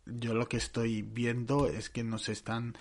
yo 0.07 0.35
lo 0.35 0.49
que 0.49 0.57
estoy 0.57 1.03
viendo 1.03 1.69
es 1.69 1.91
que 1.91 2.03
nos 2.03 2.29
están 2.29 2.77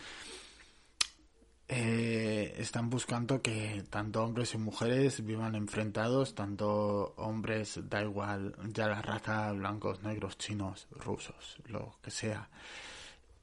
eh, 1.69 2.55
están 2.57 2.89
buscando 2.89 3.41
que 3.41 3.83
tanto 3.89 4.23
hombres 4.23 4.53
y 4.55 4.57
mujeres 4.57 5.23
vivan 5.23 5.55
enfrentados, 5.55 6.33
tanto 6.35 7.13
hombres, 7.17 7.79
da 7.89 8.01
igual, 8.01 8.55
ya 8.73 8.87
la 8.87 9.01
raza, 9.01 9.51
blancos, 9.53 10.01
negros, 10.03 10.37
chinos, 10.37 10.87
rusos, 10.91 11.57
lo 11.67 11.97
que 12.01 12.11
sea. 12.11 12.49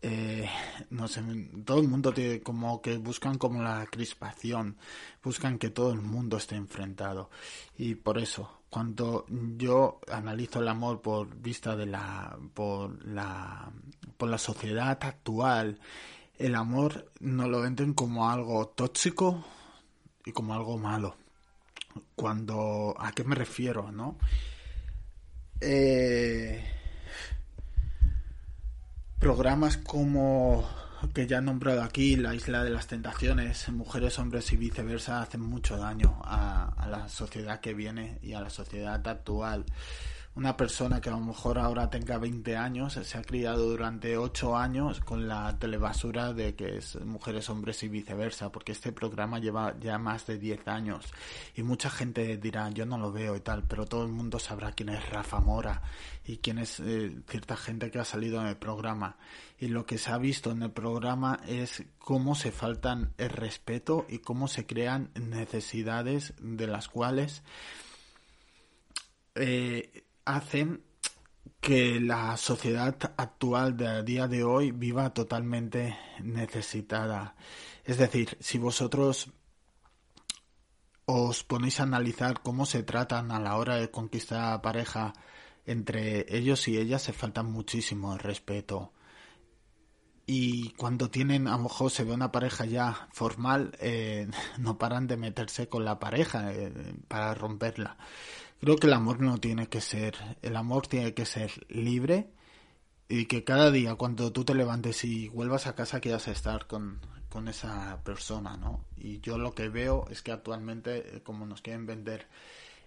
eh, 0.03 0.49
no 0.91 1.09
sé, 1.09 1.23
todo 1.65 1.81
el 1.81 1.89
mundo 1.89 2.13
tiene 2.13 2.41
como 2.43 2.81
que 2.83 2.97
buscan 2.99 3.39
como 3.39 3.63
la 3.63 3.87
crispación, 3.87 4.77
buscan 5.23 5.59
que 5.59 5.71
todo 5.71 5.93
el 5.93 6.01
mundo 6.03 6.37
esté 6.37 6.57
enfrentado. 6.57 7.31
Y 7.79 7.95
por 7.97 8.19
eso, 8.19 8.63
cuando 8.71 9.25
yo 9.57 10.01
analizo 10.13 10.61
el 10.61 10.69
amor 10.69 11.01
por 11.03 11.35
vista 11.41 11.77
de 11.77 11.87
la, 11.87 12.39
por 12.55 13.05
la, 13.07 13.71
por 14.17 14.29
la 14.29 14.39
sociedad 14.39 14.99
actual, 15.03 15.81
el 16.39 16.55
amor 16.55 17.11
no 17.21 17.49
lo 17.49 17.61
venden 17.61 17.95
como 17.95 18.31
algo 18.31 18.69
tóxico 18.69 19.45
y 20.25 20.33
como 20.33 20.55
algo 20.55 20.79
malo. 20.79 21.17
Cuando, 22.15 22.95
¿a 22.99 23.13
qué 23.13 23.25
me 23.25 23.35
refiero, 23.35 23.91
no? 23.91 24.19
Eh, 25.61 26.63
programas 29.19 29.79
como 29.79 30.69
que 31.15 31.27
ya 31.27 31.39
he 31.39 31.43
nombrado 31.43 31.83
aquí, 31.83 32.17
La 32.17 32.35
Isla 32.35 32.65
de 32.65 32.71
las 32.71 32.87
Tentaciones, 32.87 33.69
Mujeres, 33.71 34.19
Hombres 34.19 34.53
y 34.53 34.57
viceversa, 34.57 35.23
hacen 35.23 35.41
mucho 35.41 35.77
daño 35.77 36.21
a, 36.25 36.73
a 36.77 36.89
la 36.89 37.09
sociedad 37.09 37.61
que 37.61 37.75
viene 37.75 38.19
y 38.23 38.33
a 38.33 38.41
la 38.41 38.51
sociedad 38.51 39.07
actual 39.07 39.65
una 40.37 40.55
persona 40.55 41.01
que 41.01 41.09
a 41.09 41.13
lo 41.13 41.21
mejor 41.21 41.59
ahora 41.59 41.89
tenga 41.89 42.19
20 42.19 42.57
años 42.57 42.93
se 42.93 43.19
ha 43.19 43.23
criado 43.23 43.71
durante 43.71 44.19
8 44.19 44.55
años 44.55 45.01
con 45.01 45.27
la 45.27 45.59
telebasura 45.59 46.35
de 46.35 46.55
que 46.55 46.77
es 46.77 47.01
mujeres, 47.01 47.49
hombres 47.49 47.83
y 47.83 47.89
viceversa, 47.89 48.53
porque 48.53 48.73
este 48.73 48.93
programa 48.93 49.39
lleva 49.39 49.75
ya 49.81 49.97
más 49.97 50.27
de 50.27 50.39
10 50.39 50.69
años 50.69 51.07
y 51.55 51.63
mucha 51.63 51.89
gente 51.89 52.37
dirá 52.37 52.69
yo 52.69 52.85
no 52.85 52.99
lo 52.99 53.11
veo 53.13 53.35
y 53.35 53.41
tal, 53.41 53.65
pero 53.65 53.87
todo 53.87 54.05
el 54.05 54.13
mundo 54.13 54.39
sabrá 54.39 54.73
quién 54.73 54.91
es 54.91 55.09
Rafa 55.09 55.41
Mora 55.41 55.81
y 56.27 56.37
quién 56.37 56.59
es 56.59 56.81
eh, 56.81 57.17
cierta 57.29 57.57
gente 57.57 57.91
que 57.91 57.99
ha 57.99 58.05
salido 58.05 58.39
en 58.41 58.49
el 58.49 58.57
programa. 58.57 59.17
Y 59.59 59.69
lo 59.69 59.87
que 59.87 59.97
se 59.97 60.11
ha 60.11 60.19
visto 60.19 60.51
en 60.51 60.63
el 60.63 60.71
programa 60.71 61.41
es 61.47 61.83
cómo 61.99 62.35
se 62.35 62.53
faltan 62.53 63.15
el 63.17 63.31
respeto 63.31 64.05
y 64.07 64.19
cómo 64.19 64.49
se 64.49 64.67
crean 64.67 65.11
necesidades 65.15 66.35
de 66.41 66.67
las 66.67 66.89
cuales 66.89 67.43
eh, 69.35 70.06
hacen 70.27 70.85
que 71.61 72.01
la 72.01 72.37
sociedad 72.37 72.97
actual 73.17 73.77
de 73.77 74.03
día 74.03 74.29
de 74.29 74.45
hoy 74.45 74.73
viva 74.73 75.15
totalmente 75.15 75.99
necesitada. 76.21 77.35
Es 77.85 77.99
decir, 77.99 78.37
si 78.41 78.59
vosotros 78.59 79.31
os 81.07 81.45
ponéis 81.45 81.81
a 81.81 81.85
analizar 81.85 82.43
cómo 82.43 82.67
se 82.67 82.83
tratan 82.83 83.31
a 83.31 83.41
la 83.41 83.57
hora 83.57 83.77
de 83.77 83.91
conquistar 83.91 84.53
a 84.53 84.61
pareja 84.61 85.15
entre 85.65 86.27
ellos 86.37 86.69
y 86.69 86.79
ellas, 86.79 87.03
se 87.03 87.13
falta 87.13 87.43
muchísimo 87.43 88.17
respeto. 88.19 88.93
Y 90.27 90.71
cuando 90.71 91.09
tienen, 91.09 91.47
a 91.47 91.53
lo 91.53 91.65
mejor 91.65 91.91
se 91.91 92.03
ve 92.03 92.13
una 92.13 92.33
pareja 92.33 92.65
ya 92.67 93.09
formal, 93.13 93.77
eh, 93.81 94.29
no 94.59 94.77
paran 94.79 95.07
de 95.07 95.17
meterse 95.17 95.69
con 95.69 95.85
la 95.85 95.99
pareja 95.99 96.53
eh, 96.53 96.73
para 97.09 97.35
romperla. 97.35 97.97
Creo 98.61 98.77
que 98.77 98.87
el 98.89 98.95
amor 98.95 99.21
no 99.21 99.39
tiene 99.39 99.69
que 99.69 99.81
ser, 99.81 100.17
el 100.43 100.57
amor 100.57 100.87
tiene 100.87 101.15
que 101.15 101.27
ser 101.27 101.53
libre 101.69 102.31
y 103.09 103.27
que 103.27 103.45
cada 103.45 103.71
día 103.71 103.95
cuando 103.95 104.33
tú 104.33 104.45
te 104.45 104.55
levantes 104.55 105.05
y 105.05 105.29
vuelvas 105.29 105.67
a 105.67 105.75
casa 105.75 106.01
quieras 106.01 106.27
estar 106.29 106.67
con, 106.67 107.01
con 107.29 107.49
esa 107.49 108.03
persona, 108.03 108.57
¿no? 108.57 108.87
Y 108.97 109.21
yo 109.21 109.39
lo 109.39 109.55
que 109.55 109.69
veo 109.69 110.07
es 110.11 110.23
que 110.23 110.33
actualmente, 110.33 111.17
eh, 111.17 111.23
como 111.23 111.47
nos 111.47 111.61
quieren 111.63 111.87
vender, 111.87 112.27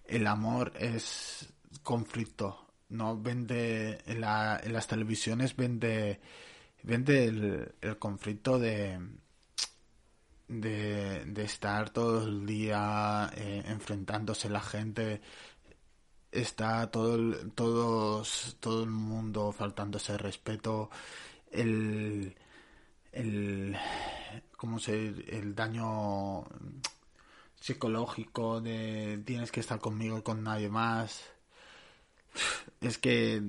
el 0.06 0.28
amor 0.28 0.74
es 0.80 1.54
conflicto, 1.84 2.66
¿no? 2.90 3.22
Vende, 3.22 4.00
en, 4.08 4.22
la, 4.22 4.60
en 4.62 4.74
las 4.74 4.88
televisiones 4.88 5.56
vende, 5.56 6.20
vende 6.84 7.26
el, 7.26 7.76
el 7.82 7.98
conflicto 7.98 8.60
de, 8.60 9.00
de, 10.48 11.44
estar 11.44 11.90
todo 11.92 12.24
el 12.28 12.46
día 12.46 13.32
eh, 13.36 13.64
enfrentándose 13.68 14.50
la 14.50 14.62
gente 14.62 15.22
está 16.32 16.90
todo 16.92 17.16
el, 17.16 17.52
todos, 17.54 18.58
todo 18.60 18.84
el 18.84 18.90
mundo 18.90 19.52
faltándose 19.52 20.18
respeto, 20.18 20.90
el, 21.52 22.36
el, 23.12 23.76
¿cómo 24.58 24.80
se, 24.80 25.08
el 25.30 25.56
daño 25.56 26.46
psicológico 27.60 28.62
de 28.62 29.22
tienes 29.26 29.52
que 29.52 29.60
estar 29.60 29.80
conmigo 29.80 30.20
y 30.20 30.22
con 30.22 30.44
nadie 30.44 30.70
más. 30.70 31.24
Es 32.82 32.98
que 32.98 33.42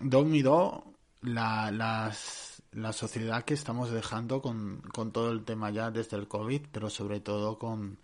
dominó 0.00 0.94
la, 1.22 1.70
las, 1.70 2.62
la 2.72 2.92
sociedad 2.92 3.44
que 3.44 3.54
estamos 3.54 3.90
dejando 3.90 4.40
con, 4.42 4.82
con 4.92 5.12
todo 5.12 5.32
el 5.32 5.44
tema 5.44 5.70
ya 5.70 5.90
desde 5.90 6.16
el 6.16 6.28
COVID, 6.28 6.62
pero 6.72 6.90
sobre 6.90 7.20
todo 7.20 7.58
con, 7.58 7.98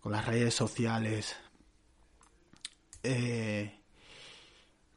con 0.00 0.12
las 0.12 0.24
redes 0.26 0.54
sociales, 0.54 1.36
eh, 3.02 3.80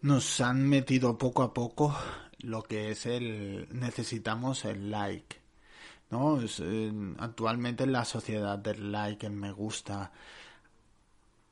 nos 0.02 0.42
han 0.42 0.68
metido 0.68 1.18
poco 1.18 1.44
a 1.44 1.54
poco 1.54 1.96
lo 2.40 2.64
que 2.64 2.92
es 2.92 3.06
el 3.06 3.68
necesitamos 3.72 4.64
el 4.66 4.90
like 4.92 5.38
no 6.10 6.40
actualmente 7.20 7.84
en 7.84 7.92
la 7.92 8.06
sociedad 8.06 8.58
del 8.58 8.92
like 8.92 9.28
el 9.28 9.34
me 9.34 9.52
gusta 9.52 10.12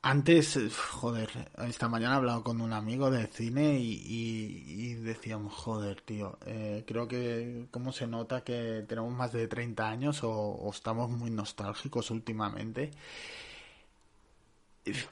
antes 0.01 0.57
joder 0.77 1.51
esta 1.67 1.89
mañana 1.89 2.15
he 2.15 2.17
hablado 2.17 2.43
con 2.43 2.62
un 2.62 2.73
amigo 2.73 3.12
de 3.12 3.27
cine 3.27 3.79
y, 3.79 4.93
decíamos 4.95 5.53
joder 5.53 6.01
tío 6.01 6.38
eh, 6.45 6.83
creo 6.86 7.07
que 7.07 7.67
cómo 7.71 7.91
se 7.91 8.07
nota 8.07 8.43
que 8.43 8.86
tenemos 8.88 9.13
más 9.13 9.31
de 9.31 9.47
30 9.47 9.88
años 9.88 10.23
o, 10.23 10.31
o 10.31 10.69
estamos 10.69 11.10
muy 11.10 11.31
nostálgicos 11.31 12.12
últimamente 12.12 12.91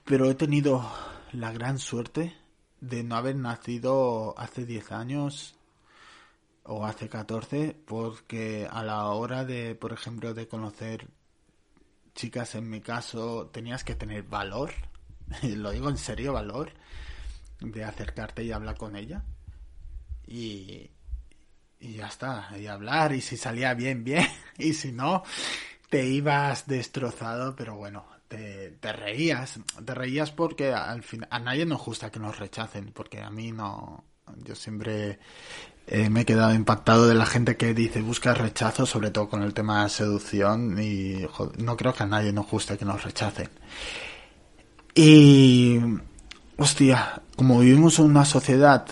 pero 0.06 0.30
he 0.30 0.36
tenido 0.36 0.90
la 1.32 1.52
gran 1.52 1.80
suerte 1.80 2.36
de 2.82 3.04
no 3.04 3.16
haber 3.16 3.36
nacido 3.36 4.38
hace 4.38 4.66
10 4.66 4.92
años 4.92 5.56
o 6.64 6.86
hace 6.86 7.10
14 7.10 7.76
porque 7.86 8.68
a 8.70 8.84
la 8.84 9.08
hora 9.08 9.46
de, 9.46 9.76
por 9.76 9.94
ejemplo, 9.94 10.34
de 10.34 10.48
conocer 10.48 11.08
chicas 12.16 12.56
en 12.56 12.70
mi 12.70 12.82
caso, 12.82 13.48
tenías 13.48 13.84
que 13.84 13.96
tener 13.96 14.24
valor, 14.24 14.72
lo 15.44 15.72
digo 15.72 15.90
en 15.90 15.98
serio, 15.98 16.34
valor, 16.34 16.72
de 17.60 17.84
acercarte 17.84 18.44
y 18.44 18.52
hablar 18.52 18.78
con 18.78 18.96
ella. 18.96 19.24
Y, 20.26 20.90
y 21.80 21.94
ya 21.94 22.08
está, 22.08 22.50
y 22.58 22.66
hablar, 22.66 23.14
y 23.14 23.22
si 23.22 23.38
salía 23.38 23.74
bien, 23.76 24.04
bien, 24.04 24.28
y 24.58 24.74
si 24.74 24.92
no, 24.92 25.24
te 25.90 26.08
ibas 26.08 26.66
destrozado, 26.66 27.56
pero 27.56 27.76
bueno, 27.76 28.06
te, 28.28 28.92
reías, 28.92 29.60
te 29.84 29.94
reías 29.94 30.32
porque 30.32 30.74
al 30.74 31.04
fin, 31.04 31.26
a 31.30 31.40
nadie 31.40 31.66
nos 31.66 31.84
gusta 31.84 32.12
que 32.12 32.20
nos 32.20 32.40
rechacen, 32.40 32.92
porque 32.92 33.22
a 33.22 33.30
mí 33.30 33.52
no, 33.52 34.04
yo 34.44 34.56
siempre 34.56 35.20
eh, 35.88 36.10
me 36.10 36.22
he 36.22 36.26
quedado 36.26 36.54
impactado 36.54 37.08
de 37.08 37.14
la 37.14 37.26
gente 37.26 37.58
que 37.58 37.74
dice 37.74 38.02
busca 38.02 38.34
rechazo, 38.34 38.86
sobre 38.86 39.12
todo 39.12 39.30
con 39.30 39.44
el 39.44 39.54
tema 39.54 39.84
de 39.84 39.90
seducción, 39.90 40.82
y 40.82 41.26
no 41.58 41.78
creo 41.78 41.94
que 41.94 42.04
a 42.04 42.08
nadie 42.08 42.34
nos 42.34 42.50
guste 42.50 42.78
que 42.78 42.86
nos 42.86 43.04
rechacen. 43.04 43.50
Y, 44.96 45.80
hostia, 46.58 47.22
como 47.36 47.60
vivimos 47.60 48.00
en 48.00 48.06
una 48.06 48.26
sociedad 48.26 48.88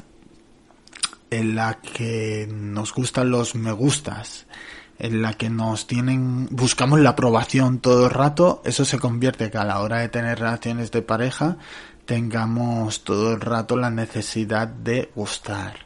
en 1.29 1.55
la 1.55 1.79
que 1.81 2.47
nos 2.51 2.93
gustan 2.93 3.31
los 3.31 3.55
me 3.55 3.71
gustas, 3.71 4.45
en 4.99 5.21
la 5.21 5.33
que 5.33 5.49
nos 5.49 5.87
tienen, 5.87 6.47
buscamos 6.51 6.99
la 6.99 7.11
aprobación 7.11 7.79
todo 7.79 8.05
el 8.05 8.11
rato, 8.11 8.61
eso 8.65 8.85
se 8.85 8.99
convierte 8.99 9.49
que 9.49 9.57
a 9.57 9.65
la 9.65 9.79
hora 9.79 9.99
de 9.99 10.09
tener 10.09 10.39
relaciones 10.39 10.91
de 10.91 11.01
pareja 11.01 11.57
tengamos 12.05 13.03
todo 13.03 13.33
el 13.33 13.41
rato 13.41 13.77
la 13.77 13.89
necesidad 13.89 14.67
de 14.67 15.11
gustar, 15.15 15.85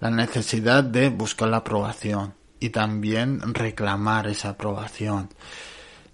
la 0.00 0.10
necesidad 0.10 0.84
de 0.84 1.08
buscar 1.08 1.48
la 1.48 1.58
aprobación 1.58 2.34
y 2.60 2.70
también 2.70 3.40
reclamar 3.54 4.26
esa 4.26 4.50
aprobación. 4.50 5.28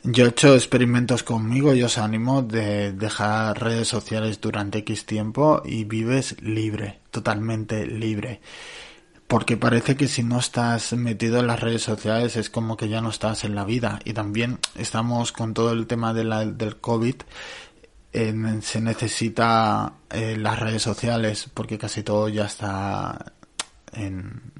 Yo 0.03 0.25
he 0.25 0.29
hecho 0.29 0.55
experimentos 0.55 1.23
conmigo 1.23 1.75
y 1.75 1.83
os 1.83 1.99
animo 1.99 2.43
de 2.43 2.93
dejar 2.93 3.61
redes 3.61 3.89
sociales 3.89 4.41
durante 4.41 4.79
X 4.79 5.05
tiempo 5.05 5.63
y 5.65 5.85
vives 5.85 6.41
libre, 6.41 7.01
totalmente 7.11 7.87
libre 7.87 8.41
porque 9.31 9.57
parece 9.57 9.95
que 9.95 10.09
si 10.09 10.25
no 10.25 10.41
estás 10.41 10.93
metido 10.95 11.39
en 11.39 11.47
las 11.47 11.61
redes 11.61 11.83
sociales 11.83 12.35
es 12.35 12.51
como 12.51 12.77
que 12.77 12.89
ya 12.89 13.01
no 13.01 13.11
estás 13.11 13.45
en 13.45 13.55
la 13.55 13.65
vida 13.65 14.01
y 14.05 14.13
también 14.13 14.59
estamos 14.75 15.31
con 15.31 15.55
todo 15.55 15.71
el 15.71 15.87
tema 15.87 16.13
del 16.13 16.81
COVID 16.81 17.15
se 18.13 18.81
necesita 18.81 19.93
eh, 20.11 20.37
las 20.37 20.59
redes 20.59 20.83
sociales 20.83 21.49
porque 21.53 21.79
casi 21.79 22.03
todo 22.03 22.29
ya 22.29 22.47
está 22.47 23.33
en 23.93 24.53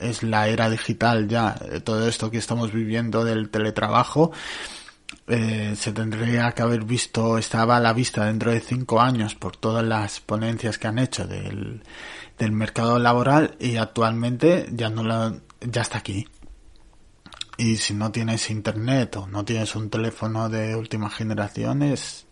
es 0.00 0.24
la 0.24 0.48
era 0.48 0.68
digital 0.68 1.28
ya 1.28 1.54
todo 1.84 2.08
esto 2.08 2.30
que 2.30 2.38
estamos 2.38 2.72
viviendo 2.72 3.24
del 3.24 3.50
teletrabajo 3.50 4.32
eh, 5.26 5.74
se 5.76 5.92
tendría 5.92 6.52
que 6.52 6.62
haber 6.62 6.84
visto, 6.84 7.38
estaba 7.38 7.76
a 7.76 7.80
la 7.80 7.92
vista 7.92 8.24
dentro 8.24 8.50
de 8.50 8.60
cinco 8.60 9.00
años 9.00 9.34
por 9.34 9.56
todas 9.56 9.84
las 9.84 10.20
ponencias 10.20 10.78
que 10.78 10.88
han 10.88 10.98
hecho 10.98 11.26
del, 11.26 11.82
del 12.38 12.52
mercado 12.52 12.98
laboral 12.98 13.56
y 13.60 13.76
actualmente 13.76 14.66
ya 14.72 14.90
no 14.90 15.02
lo, 15.04 15.40
ya 15.60 15.82
está 15.82 15.98
aquí. 15.98 16.26
Y 17.56 17.76
si 17.76 17.94
no 17.94 18.10
tienes 18.10 18.50
internet 18.50 19.16
o 19.16 19.26
no 19.26 19.44
tienes 19.44 19.76
un 19.76 19.90
teléfono 19.90 20.48
de 20.48 20.74
última 20.74 21.08
generación, 21.10 21.82
es, 21.82 22.26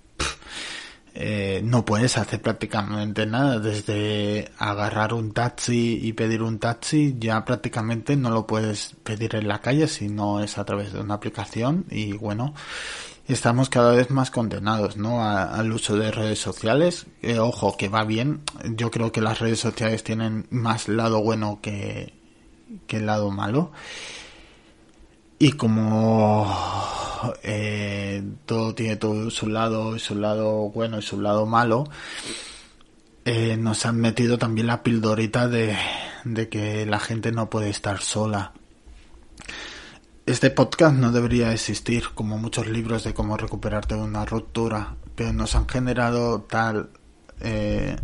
eh, 1.14 1.60
no 1.64 1.84
puedes 1.84 2.16
hacer 2.18 2.40
prácticamente 2.40 3.26
nada. 3.26 3.58
Desde 3.58 4.50
agarrar 4.58 5.12
un 5.14 5.32
taxi 5.32 5.98
y 6.02 6.12
pedir 6.12 6.42
un 6.42 6.58
taxi, 6.58 7.16
ya 7.18 7.44
prácticamente 7.44 8.16
no 8.16 8.30
lo 8.30 8.46
puedes 8.46 8.96
pedir 9.02 9.34
en 9.34 9.48
la 9.48 9.60
calle 9.60 9.88
si 9.88 10.08
no 10.08 10.40
es 10.40 10.58
a 10.58 10.64
través 10.64 10.92
de 10.92 11.00
una 11.00 11.14
aplicación. 11.14 11.84
Y 11.90 12.12
bueno, 12.12 12.54
estamos 13.26 13.68
cada 13.68 13.92
vez 13.92 14.10
más 14.10 14.30
condenados, 14.30 14.96
¿no? 14.96 15.24
al 15.24 15.72
uso 15.72 15.96
de 15.96 16.10
redes 16.10 16.38
sociales. 16.38 17.06
Eh, 17.22 17.38
ojo, 17.38 17.76
que 17.76 17.88
va 17.88 18.04
bien. 18.04 18.42
Yo 18.76 18.90
creo 18.90 19.12
que 19.12 19.20
las 19.20 19.40
redes 19.40 19.60
sociales 19.60 20.04
tienen 20.04 20.46
más 20.50 20.88
lado 20.88 21.22
bueno 21.22 21.60
que, 21.60 22.14
que 22.86 22.98
el 22.98 23.06
lado 23.06 23.30
malo. 23.30 23.72
Y 25.38 25.52
como 25.52 26.46
eh, 27.42 28.22
todo 28.46 28.74
tiene 28.74 28.96
todo 28.96 29.30
su 29.30 29.48
lado, 29.48 29.98
su 29.98 30.14
lado 30.14 30.70
bueno 30.70 30.98
y 30.98 31.02
su 31.02 31.20
lado 31.20 31.46
malo, 31.46 31.84
eh, 33.24 33.56
nos 33.56 33.86
han 33.86 34.00
metido 34.00 34.38
también 34.38 34.66
la 34.66 34.82
pildorita 34.82 35.48
de, 35.48 35.76
que 36.50 36.86
la 36.86 36.98
gente 36.98 37.32
no 37.32 37.50
puede 37.50 37.70
estar 37.70 38.00
sola. 38.00 38.52
Este 40.26 40.50
podcast 40.50 40.96
no 40.96 41.12
debería 41.12 41.52
existir, 41.52 42.04
como 42.14 42.38
muchos 42.38 42.66
libros 42.66 43.04
de 43.04 43.14
cómo 43.14 43.36
recuperarte 43.36 43.94
de 43.94 44.02
una 44.02 44.24
ruptura, 44.24 44.96
pero 45.14 45.32
nos 45.32 45.54
han 45.54 45.68
generado 45.68 46.42
tal, 46.42 46.90
eh, 47.40 47.96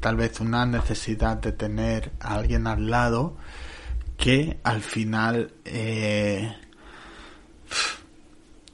tal 0.00 0.16
vez 0.16 0.40
una 0.40 0.66
necesidad 0.66 1.36
de 1.38 1.52
tener 1.52 2.12
a 2.20 2.34
alguien 2.34 2.66
al 2.66 2.90
lado 2.90 3.36
que 4.16 4.60
al 4.62 4.82
final 4.82 5.52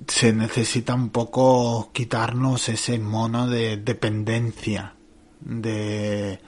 se 0.09 0.33
necesita 0.33 0.95
un 0.95 1.11
poco 1.11 1.91
quitarnos 1.93 2.69
ese 2.69 2.99
mono 2.99 3.47
de 3.47 3.77
dependencia, 3.77 4.95
de, 5.41 6.41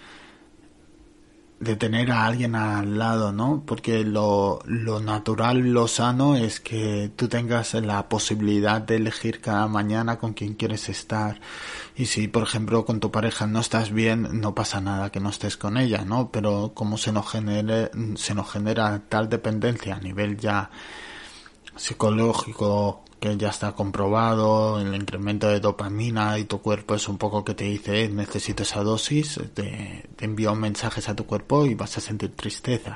de 1.61 1.77
tener 1.77 2.11
a 2.11 2.25
alguien 2.25 2.55
al 2.55 2.99
lado, 2.99 3.33
¿no? 3.33 3.62
Porque 3.66 4.03
lo, 4.03 4.61
lo 4.64 5.01
natural, 5.01 5.59
lo 5.59 5.88
sano 5.88 6.37
es 6.37 6.59
que 6.59 7.12
tú 7.14 7.29
tengas 7.29 7.75
la 7.75 8.09
posibilidad 8.09 8.81
de 8.81 8.96
elegir 8.96 9.42
cada 9.42 9.68
mañana 9.68 10.18
con 10.18 10.33
quién 10.33 10.55
quieres 10.55 10.88
estar. 10.88 11.38
Y 11.96 12.07
si, 12.07 12.29
por 12.29 12.44
ejemplo, 12.44 12.87
con 12.87 12.99
tu 12.99 13.11
pareja 13.11 13.46
no 13.46 13.61
estás 13.61 13.92
bien, 13.92 14.40
no 14.40 14.55
pasa 14.55 14.81
nada 14.81 15.12
que 15.12 15.20
no 15.20 15.29
estés 15.29 15.59
con 15.59 15.77
ella, 15.77 16.03
¿no? 16.07 16.31
Pero 16.33 16.73
como 16.75 16.96
se 16.96 17.12
nos 17.12 17.31
genere, 17.31 17.90
se 18.16 18.35
nos 18.35 18.51
genera 18.51 19.03
tal 19.09 19.29
dependencia 19.29 19.96
a 19.96 20.01
nivel 20.01 20.38
ya 20.38 20.70
psicológico 21.76 23.04
que 23.20 23.37
ya 23.37 23.50
está 23.50 23.72
comprobado, 23.72 24.80
el 24.80 24.94
incremento 24.94 25.46
de 25.48 25.61
dopamina 25.61 26.38
y 26.38 26.44
tu 26.44 26.62
cuerpo 26.62 26.94
es 26.94 27.06
un 27.06 27.18
poco 27.18 27.44
que 27.44 27.54
te 27.54 27.64
dice 27.64 28.09
necesito 28.09 28.62
esa 28.62 28.83
dosis, 28.83 29.38
te, 29.52 30.09
te 30.16 30.24
envía 30.24 30.52
mensajes 30.54 31.09
a 31.09 31.14
tu 31.14 31.26
cuerpo 31.26 31.66
y 31.66 31.74
vas 31.74 31.98
a 31.98 32.00
sentir 32.00 32.35
tristeza. 32.35 32.94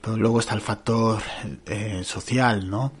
Pero 0.00 0.16
luego 0.16 0.40
está 0.40 0.54
el 0.54 0.62
factor 0.62 1.22
eh, 1.66 2.02
social, 2.04 2.68
¿no? 2.68 2.92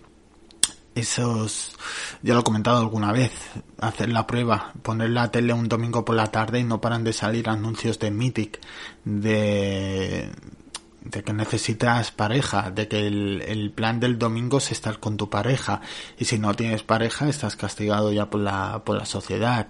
Esos, 0.94 1.72
ya 2.20 2.34
lo 2.34 2.40
he 2.40 2.44
comentado 2.44 2.78
alguna 2.78 3.12
vez, 3.12 3.32
hacer 3.78 4.10
la 4.10 4.26
prueba, 4.26 4.74
poner 4.82 5.10
la 5.10 5.30
tele 5.30 5.54
un 5.54 5.68
domingo 5.68 6.04
por 6.04 6.16
la 6.16 6.26
tarde 6.26 6.60
y 6.60 6.64
no 6.64 6.80
paran 6.80 7.04
de 7.04 7.12
salir 7.12 7.48
anuncios 7.48 7.98
de 8.00 8.10
Mythic, 8.10 8.60
de, 9.04 10.30
de 11.02 11.22
que 11.22 11.32
necesitas 11.32 12.10
pareja, 12.10 12.70
de 12.70 12.88
que 12.88 13.06
el, 13.06 13.42
el, 13.46 13.70
plan 13.70 14.00
del 14.00 14.18
domingo 14.18 14.58
es 14.58 14.70
estar 14.72 15.00
con 15.00 15.16
tu 15.16 15.30
pareja 15.30 15.80
y 16.18 16.26
si 16.26 16.38
no 16.38 16.54
tienes 16.54 16.82
pareja 16.82 17.28
estás 17.28 17.56
castigado 17.56 18.12
ya 18.12 18.28
por 18.30 18.40
la, 18.40 18.82
por 18.84 18.96
la 18.96 19.06
sociedad. 19.06 19.68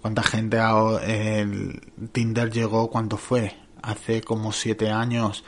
¿Cuánta 0.00 0.22
gente 0.22 0.58
el 1.04 1.92
Tinder 2.12 2.50
llegó 2.50 2.88
cuando 2.90 3.18
fue? 3.18 3.56
Hace 3.82 4.22
como 4.22 4.52
siete 4.52 4.90
años. 4.90 5.44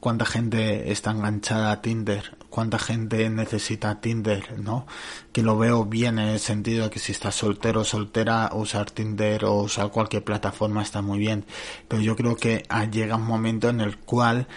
¿Cuánta 0.00 0.24
gente 0.24 0.90
está 0.90 1.10
enganchada 1.10 1.72
a 1.72 1.82
Tinder? 1.82 2.36
¿Cuánta 2.52 2.78
gente 2.78 3.30
necesita 3.30 3.98
Tinder? 4.02 4.60
¿No? 4.60 4.86
Que 5.32 5.42
lo 5.42 5.56
veo 5.56 5.86
bien 5.86 6.18
en 6.18 6.28
el 6.28 6.38
sentido 6.38 6.84
de 6.84 6.90
que 6.90 6.98
si 6.98 7.12
estás 7.12 7.34
soltero 7.34 7.80
o 7.80 7.84
soltera, 7.84 8.50
usar 8.52 8.90
Tinder 8.90 9.46
o 9.46 9.54
usar 9.54 9.88
cualquier 9.88 10.22
plataforma 10.22 10.82
está 10.82 11.00
muy 11.00 11.18
bien. 11.18 11.46
Pero 11.88 12.02
yo 12.02 12.14
creo 12.14 12.36
que 12.36 12.64
llega 12.92 13.16
un 13.16 13.24
momento 13.24 13.70
en 13.70 13.80
el 13.80 13.96
cual 13.96 14.48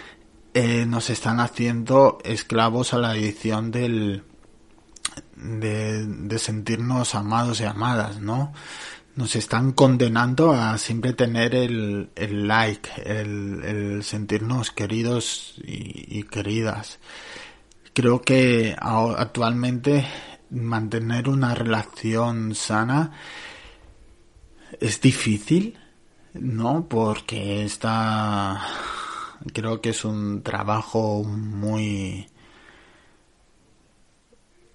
eh, 0.52 0.84
nos 0.84 1.08
están 1.08 1.40
haciendo 1.40 2.18
esclavos 2.22 2.92
a 2.92 2.98
la 2.98 3.16
edición 3.16 3.70
del, 3.70 4.24
de, 5.36 6.38
sentirnos 6.38 7.14
amados 7.14 7.62
y 7.62 7.64
amadas, 7.64 8.20
¿no? 8.20 8.52
nos 9.14 9.34
están 9.34 9.72
condenando 9.72 10.52
a 10.52 10.76
siempre 10.76 11.14
tener 11.14 11.54
el, 11.54 12.10
like, 12.14 12.90
el, 13.06 14.02
sentirnos 14.02 14.70
queridos 14.70 15.54
y, 15.64 16.24
queridas. 16.24 16.98
Creo 17.96 18.20
que 18.20 18.76
actualmente 18.78 20.06
mantener 20.50 21.30
una 21.30 21.54
relación 21.54 22.54
sana 22.54 23.10
es 24.78 25.00
difícil, 25.00 25.78
¿no? 26.34 26.86
Porque 26.90 27.64
está, 27.64 28.60
creo 29.54 29.80
que 29.80 29.88
es 29.88 30.04
un 30.04 30.42
trabajo 30.42 31.24
muy, 31.24 32.28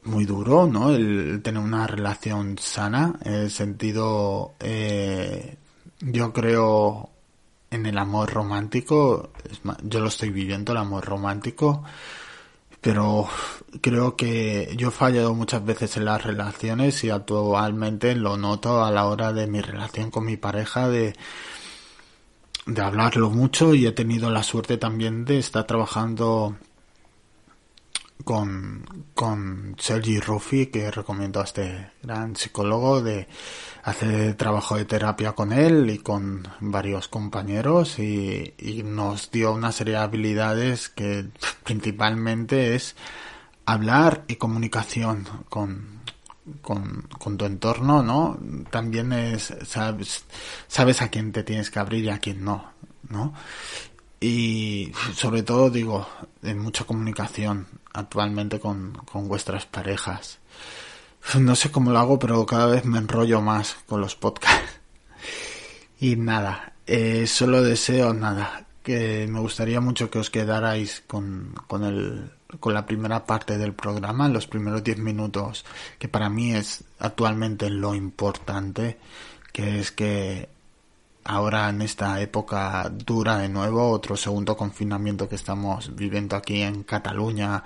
muy 0.02 0.26
duro, 0.26 0.66
¿no? 0.66 0.90
El, 0.90 1.44
tener 1.44 1.62
una 1.62 1.86
relación 1.86 2.58
sana, 2.58 3.20
en 3.24 3.34
el 3.34 3.52
sentido, 3.52 4.56
eh, 4.60 5.58
yo 6.00 6.34
creo 6.34 7.12
en 7.70 7.86
el 7.86 8.00
amor 8.00 8.34
romántico, 8.34 9.30
yo 9.84 10.00
lo 10.00 10.08
estoy 10.08 10.32
viviendo, 10.32 10.72
el 10.72 10.80
amor 10.80 11.06
romántico, 11.06 11.84
pero 12.82 13.28
creo 13.82 14.16
que 14.16 14.74
yo 14.76 14.90
he 14.90 14.92
fallado 14.92 15.36
muchas 15.36 15.64
veces 15.64 15.98
en 15.98 16.06
las 16.06 16.24
relaciones 16.24 17.04
y 17.04 17.12
actualmente 17.12 18.16
lo 18.16 18.38
noto 18.38 18.84
a 18.84 18.92
la 18.92 19.06
hora 19.06 19.32
de 19.34 19.48
mi 19.48 19.62
relación 19.62 20.10
con 20.10 20.26
mi 20.26 20.36
pareja, 20.36 20.90
de, 20.90 21.14
de 22.66 22.82
hablarlo 22.82 23.30
mucho 23.30 23.76
y 23.76 23.86
he 23.86 23.92
tenido 23.92 24.32
la 24.32 24.44
suerte 24.44 24.78
también 24.78 25.26
de 25.26 25.40
estar 25.40 25.66
trabajando 25.66 26.58
con, 28.24 29.06
con 29.14 29.76
Sergi 29.80 30.20
Ruffi, 30.20 30.68
que 30.68 30.92
recomiendo 30.92 31.40
a 31.40 31.44
este 31.44 31.92
gran 32.02 32.36
psicólogo, 32.36 33.02
de 33.02 33.28
hacer 33.84 34.36
trabajo 34.36 34.76
de 34.76 34.86
terapia 34.86 35.34
con 35.34 35.52
él 35.54 35.90
y 35.90 36.00
con 36.00 36.48
varios 36.60 37.08
compañeros 37.08 38.00
y, 38.00 38.54
nos 38.84 39.32
dio 39.32 39.54
una 39.54 39.72
serie 39.72 39.94
de 39.94 40.00
habilidades 40.00 40.90
que 40.90 41.28
principalmente 41.64 42.76
es 42.76 42.96
hablar 43.66 44.24
y 44.28 44.36
comunicación 44.36 45.28
con, 45.50 46.02
con, 46.62 47.08
con, 47.18 47.38
tu 47.38 47.46
entorno, 47.46 48.04
¿no? 48.04 48.38
También 48.70 49.14
es, 49.14 49.54
sabes, 49.66 50.26
sabes 50.68 51.02
a 51.02 51.10
quién 51.10 51.32
te 51.32 51.44
tienes 51.44 51.70
que 51.72 51.80
abrir 51.80 52.06
y 52.06 52.10
a 52.10 52.20
quién 52.20 52.44
no, 52.44 52.72
¿no? 53.10 53.34
Y 54.20 54.92
sobre 55.16 55.44
todo, 55.44 55.70
digo, 55.70 56.08
en 56.44 56.60
mucha 56.60 56.84
comunicación 56.84 57.68
actualmente 57.94 58.60
con, 58.60 58.94
con 59.12 59.28
vuestras 59.28 59.66
parejas. 59.66 60.40
No 61.40 61.56
sé 61.56 61.72
cómo 61.72 61.92
lo 61.92 62.00
hago, 62.00 62.20
pero 62.20 62.46
cada 62.46 62.66
vez 62.66 62.84
me 62.86 62.98
enrollo 62.98 63.42
más 63.42 63.78
con 63.88 64.02
los 64.02 64.16
podcasts. 64.16 64.80
Y 66.00 66.16
nada, 66.16 66.74
eh, 66.88 67.28
solo 67.28 67.62
deseo 67.62 68.12
nada, 68.12 68.66
que 68.82 69.28
me 69.30 69.40
gustaría 69.40 69.80
mucho 69.82 70.10
que 70.10 70.18
os 70.18 70.32
quedarais 70.32 71.04
con, 71.06 71.54
con, 71.68 71.84
el, 71.84 72.32
con 72.60 72.74
la 72.74 72.88
primera 72.88 73.24
parte 73.26 73.60
del 73.60 73.74
programa, 73.74 74.28
los 74.28 74.48
primeros 74.48 74.84
10 74.84 74.98
minutos, 74.98 75.64
que 76.00 76.08
para 76.08 76.28
mí 76.28 76.56
es 76.56 76.84
actualmente 76.98 77.70
lo 77.70 77.94
importante, 77.94 78.98
que 79.54 79.80
es 79.80 79.92
que 79.92 80.50
ahora 81.24 81.70
en 81.70 81.82
esta 81.82 82.20
época 82.22 82.92
dura 82.92 83.38
de 83.38 83.50
nuevo, 83.50 83.90
otro 83.90 84.18
segundo 84.18 84.56
confinamiento 84.58 85.30
que 85.30 85.36
estamos 85.36 85.96
viviendo 85.96 86.36
aquí 86.36 86.62
en 86.62 86.84
Cataluña 86.84 87.64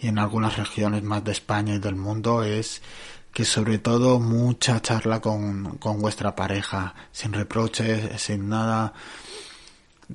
y 0.00 0.08
en 0.08 0.18
algunas 0.18 0.56
regiones 0.56 1.02
más 1.02 1.24
de 1.24 1.32
España 1.32 1.74
y 1.74 1.78
del 1.78 1.96
mundo 1.96 2.42
es 2.42 2.82
que 3.32 3.44
sobre 3.44 3.78
todo 3.78 4.20
mucha 4.20 4.80
charla 4.80 5.20
con, 5.20 5.76
con 5.78 6.00
vuestra 6.00 6.36
pareja, 6.36 6.94
sin 7.10 7.32
reproches, 7.32 8.20
sin 8.22 8.48
nada. 8.48 8.92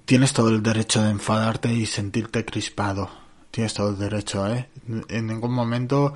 Tienes 0.05 0.31
todo 0.31 0.49
el 0.49 0.63
derecho 0.63 1.03
de 1.03 1.09
enfadarte 1.09 1.73
y 1.73 1.85
sentirte 1.85 2.45
crispado. 2.45 3.09
Tienes 3.51 3.73
todo 3.73 3.89
el 3.89 3.97
derecho, 3.97 4.47
¿eh? 4.47 4.69
En 5.09 5.27
ningún 5.27 5.51
momento 5.51 6.13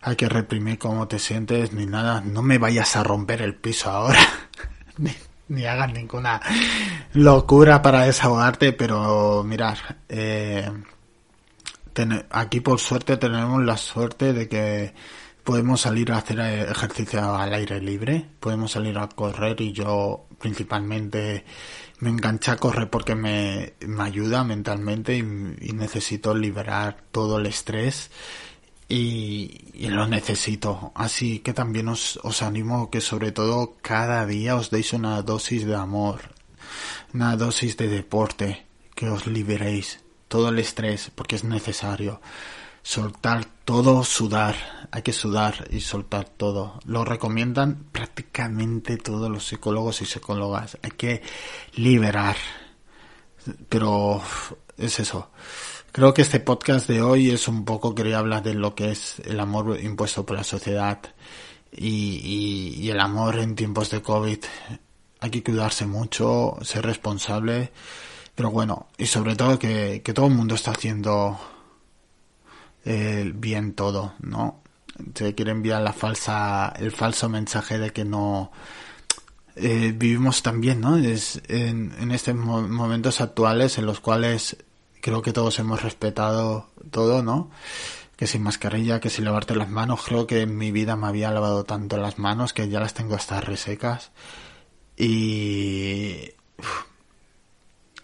hay 0.00 0.16
que 0.16 0.28
reprimir 0.28 0.78
cómo 0.78 1.06
te 1.06 1.18
sientes 1.18 1.72
ni 1.72 1.84
nada. 1.84 2.22
No 2.22 2.42
me 2.42 2.56
vayas 2.56 2.96
a 2.96 3.04
romper 3.04 3.42
el 3.42 3.54
piso 3.54 3.90
ahora. 3.90 4.20
ni, 5.48 5.64
hagas 5.64 5.92
ninguna 5.92 6.40
locura 7.12 7.82
para 7.82 8.02
desahogarte, 8.02 8.72
pero 8.72 9.42
mirar, 9.44 9.98
eh, 10.08 10.70
aquí 12.30 12.60
por 12.60 12.78
suerte 12.78 13.16
tenemos 13.16 13.64
la 13.64 13.76
suerte 13.76 14.32
de 14.32 14.48
que 14.48 14.94
podemos 15.48 15.80
salir 15.80 16.12
a 16.12 16.18
hacer 16.18 16.38
ejercicio 16.40 17.34
al 17.34 17.54
aire 17.54 17.80
libre, 17.80 18.26
podemos 18.38 18.72
salir 18.72 18.98
a 18.98 19.08
correr 19.08 19.60
y 19.60 19.72
yo 19.72 20.26
principalmente 20.38 21.44
me 22.00 22.10
enganché 22.10 22.50
a 22.50 22.56
correr 22.56 22.90
porque 22.90 23.14
me, 23.14 23.72
me 23.80 24.02
ayuda 24.02 24.44
mentalmente 24.44 25.16
y, 25.16 25.22
necesito 25.72 26.34
liberar 26.34 26.98
todo 27.10 27.38
el 27.38 27.46
estrés 27.46 28.10
y, 28.88 29.88
lo 29.88 30.06
necesito. 30.06 30.92
Así 30.94 31.40
que 31.40 31.52
también 31.52 31.88
os, 31.88 32.18
os 32.22 32.42
animo 32.42 32.90
que 32.90 33.00
sobre 33.00 33.32
todo 33.32 33.76
cada 33.82 34.26
día 34.26 34.56
os 34.56 34.70
deis 34.70 34.92
una 34.92 35.22
dosis 35.22 35.66
de 35.66 35.76
amor, 35.76 36.34
una 37.14 37.36
dosis 37.36 37.76
de 37.76 37.88
deporte, 37.88 38.66
que 38.94 39.08
os 39.08 39.26
liberéis 39.26 40.00
todo 40.28 40.48
el 40.48 40.58
estrés 40.58 41.10
porque 41.14 41.36
es 41.36 41.44
necesario 41.44 42.20
soltar 42.88 43.44
todo, 43.66 44.02
sudar, 44.02 44.56
hay 44.90 45.02
que 45.02 45.12
sudar 45.12 45.68
y 45.70 45.80
soltar 45.80 46.24
todo. 46.24 46.80
Lo 46.86 47.04
recomiendan 47.04 47.84
prácticamente 47.92 48.96
todos 48.96 49.30
los 49.30 49.46
psicólogos 49.46 50.00
y 50.00 50.06
psicólogas. 50.06 50.78
Hay 50.82 50.92
que 50.92 51.22
liberar. 51.74 52.36
Pero 53.68 54.22
es 54.78 55.00
eso. 55.00 55.30
Creo 55.92 56.12
que 56.12 56.22
este 56.22 56.38
podcast 56.38 56.86
de 56.86 57.00
hoy 57.00 57.30
es 57.30 57.48
un 57.48 57.64
poco, 57.64 57.94
quería 57.94 58.18
hablar 58.18 58.42
de 58.42 58.54
lo 58.54 58.74
que 58.74 58.90
es 58.90 59.20
el 59.24 59.40
amor 59.40 59.80
impuesto 59.80 60.24
por 60.24 60.36
la 60.36 60.44
sociedad 60.44 61.00
y, 61.72 62.88
el 62.90 63.00
amor 63.00 63.38
en 63.38 63.54
tiempos 63.54 63.90
de 63.90 64.02
COVID. 64.02 64.38
Hay 65.20 65.30
que 65.30 65.42
cuidarse 65.42 65.86
mucho, 65.86 66.56
ser 66.62 66.84
responsable, 66.84 67.72
pero 68.34 68.50
bueno, 68.50 68.88
y 68.98 69.06
sobre 69.06 69.34
todo 69.34 69.58
que, 69.58 70.02
que 70.04 70.12
todo 70.12 70.26
el 70.26 70.34
mundo 70.34 70.54
está 70.54 70.72
haciendo 70.72 71.40
el 72.84 73.32
bien 73.32 73.72
todo, 73.72 74.14
¿no? 74.20 74.62
Se 75.14 75.34
quiere 75.34 75.52
enviar 75.52 75.82
la 75.82 75.92
falsa, 75.92 76.72
el 76.78 76.92
falso 76.92 77.28
mensaje 77.28 77.78
de 77.78 77.92
que 77.92 78.04
no 78.04 78.52
eh, 79.56 79.92
vivimos 79.96 80.42
también, 80.42 80.80
¿no? 80.80 80.96
Es 80.98 81.40
en, 81.48 81.94
en 81.98 82.10
estos 82.12 82.34
momentos 82.34 83.20
actuales 83.20 83.78
en 83.78 83.86
los 83.86 84.00
cuales 84.00 84.56
creo 85.08 85.22
que 85.22 85.32
todos 85.32 85.58
hemos 85.58 85.82
respetado 85.82 86.68
todo, 86.90 87.22
¿no? 87.22 87.50
Que 88.16 88.26
sin 88.26 88.42
mascarilla, 88.42 89.00
que 89.00 89.08
sin 89.08 89.24
lavarte 89.24 89.54
las 89.54 89.70
manos. 89.70 90.02
Creo 90.04 90.26
que 90.26 90.42
en 90.42 90.58
mi 90.58 90.70
vida 90.70 90.96
me 90.96 91.06
había 91.06 91.30
lavado 91.30 91.64
tanto 91.64 91.96
las 91.96 92.18
manos 92.18 92.52
que 92.52 92.68
ya 92.68 92.78
las 92.78 92.92
tengo 92.92 93.14
hasta 93.14 93.40
resecas. 93.40 94.10
Y... 94.98 96.32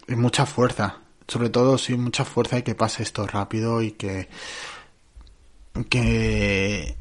y 0.07 0.15
mucha 0.15 0.47
fuerza. 0.47 1.01
Sobre 1.27 1.49
todo, 1.49 1.77
sí, 1.77 1.95
mucha 1.95 2.25
fuerza 2.25 2.57
y 2.57 2.63
que 2.63 2.73
pase 2.73 3.03
esto 3.03 3.27
rápido 3.27 3.83
y 3.83 3.91
que 3.91 4.27
que 5.89 6.97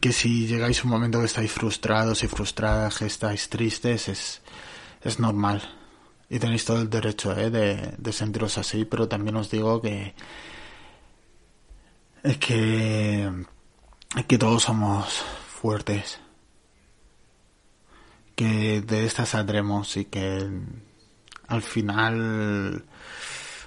que 0.00 0.12
si 0.12 0.46
llegáis 0.46 0.82
un 0.84 0.90
momento 0.90 1.20
que 1.20 1.26
estáis 1.26 1.52
frustrados 1.52 2.24
y 2.24 2.28
frustradas, 2.28 2.98
que 2.98 3.06
estáis 3.06 3.48
tristes, 3.50 4.08
es, 4.08 4.42
es 5.02 5.20
normal. 5.20 5.62
Y 6.28 6.38
tenéis 6.38 6.64
todo 6.64 6.80
el 6.80 6.90
derecho 6.90 7.36
¿eh? 7.36 7.50
de, 7.50 7.94
de 7.96 8.12
sentiros 8.12 8.58
así, 8.58 8.84
pero 8.84 9.08
también 9.08 9.36
os 9.36 9.50
digo 9.50 9.80
que 9.80 10.14
es 12.26 12.38
que, 12.38 13.30
que 14.26 14.38
todos 14.38 14.64
somos 14.64 15.22
fuertes. 15.48 16.20
Que 18.34 18.80
de 18.82 19.06
esta 19.06 19.24
saldremos 19.24 19.96
y 19.96 20.06
que 20.06 20.50
al 21.46 21.62
final 21.62 22.84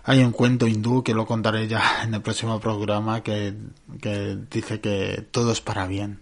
hay 0.03 0.23
un 0.23 0.31
cuento 0.31 0.67
hindú 0.67 1.03
que 1.03 1.13
lo 1.13 1.25
contaré 1.25 1.67
ya 1.67 2.03
en 2.03 2.13
el 2.13 2.21
próximo 2.21 2.59
programa 2.59 3.23
que, 3.23 3.55
que 4.01 4.37
dice 4.51 4.81
que 4.81 5.25
todo 5.31 5.51
es 5.53 5.61
para 5.61 5.87
bien, 5.87 6.21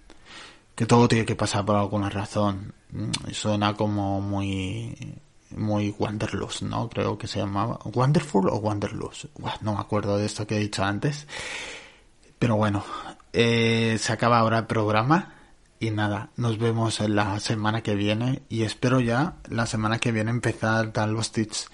que 0.75 0.85
todo 0.85 1.07
tiene 1.07 1.25
que 1.25 1.35
pasar 1.35 1.65
por 1.65 1.75
alguna 1.75 2.09
razón. 2.09 2.73
Y 3.27 3.33
suena 3.33 3.73
como 3.73 4.21
muy 4.21 5.19
muy 5.57 5.95
Wanderlust, 5.97 6.61
¿no? 6.63 6.89
Creo 6.89 7.17
que 7.17 7.27
se 7.27 7.39
llamaba 7.39 7.79
Wonderful 7.83 8.49
o 8.49 8.57
Wanderlust. 8.57 9.25
No 9.61 9.73
me 9.73 9.79
acuerdo 9.79 10.17
de 10.17 10.25
esto 10.25 10.47
que 10.47 10.57
he 10.57 10.59
dicho 10.59 10.83
antes. 10.83 11.27
Pero 12.39 12.55
bueno, 12.55 12.83
eh, 13.33 13.97
se 13.99 14.13
acaba 14.13 14.39
ahora 14.39 14.59
el 14.59 14.65
programa 14.67 15.33
y 15.79 15.91
nada, 15.91 16.31
nos 16.37 16.57
vemos 16.57 16.99
en 17.01 17.15
la 17.15 17.39
semana 17.39 17.83
que 17.83 17.93
viene 17.93 18.41
y 18.49 18.63
espero 18.63 18.99
ya 18.99 19.35
la 19.47 19.67
semana 19.67 19.99
que 19.99 20.11
viene 20.11 20.31
empezar 20.31 20.91
dar 20.91 21.09
los 21.09 21.31
tips 21.31 21.69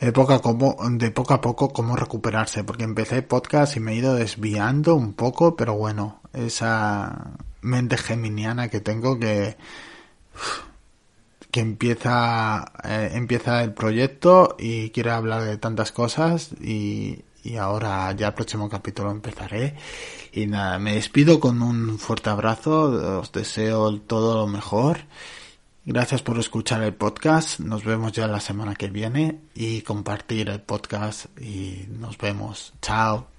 de 0.00 0.12
poco 0.12 0.32
a, 0.32 0.40
como, 0.40 0.76
de 0.92 1.10
poco, 1.10 1.34
a 1.34 1.40
poco 1.42 1.70
cómo 1.70 1.94
recuperarse, 1.96 2.64
porque 2.64 2.84
empecé 2.84 3.22
podcast 3.22 3.76
y 3.76 3.80
me 3.80 3.92
he 3.92 3.96
ido 3.96 4.14
desviando 4.14 4.94
un 4.94 5.12
poco, 5.12 5.56
pero 5.56 5.74
bueno, 5.74 6.20
esa 6.32 7.32
mente 7.60 7.98
geminiana 7.98 8.68
que 8.68 8.80
tengo 8.80 9.18
que 9.18 9.56
que 11.54 11.60
empieza 11.60 12.72
eh, 12.82 13.10
empieza 13.12 13.62
el 13.62 13.72
proyecto 13.74 14.56
y 14.58 14.90
quiere 14.90 15.12
hablar 15.12 15.44
de 15.44 15.56
tantas 15.56 15.92
cosas 15.92 16.50
y, 16.60 17.20
y 17.44 17.58
ahora 17.58 18.10
ya 18.10 18.26
el 18.26 18.34
próximo 18.34 18.68
capítulo 18.68 19.12
empezaré. 19.12 19.76
Y 20.32 20.46
nada, 20.46 20.80
me 20.80 20.96
despido 20.96 21.38
con 21.38 21.62
un 21.62 22.00
fuerte 22.00 22.28
abrazo, 22.28 23.20
os 23.20 23.30
deseo 23.30 24.00
todo 24.00 24.36
lo 24.36 24.48
mejor. 24.48 24.98
Gracias 25.84 26.22
por 26.22 26.40
escuchar 26.40 26.82
el 26.82 26.94
podcast, 26.94 27.60
nos 27.60 27.84
vemos 27.84 28.10
ya 28.10 28.26
la 28.26 28.40
semana 28.40 28.74
que 28.74 28.88
viene 28.88 29.38
y 29.54 29.82
compartir 29.82 30.48
el 30.48 30.60
podcast 30.60 31.26
y 31.40 31.86
nos 31.88 32.18
vemos. 32.18 32.74
Chao. 32.82 33.33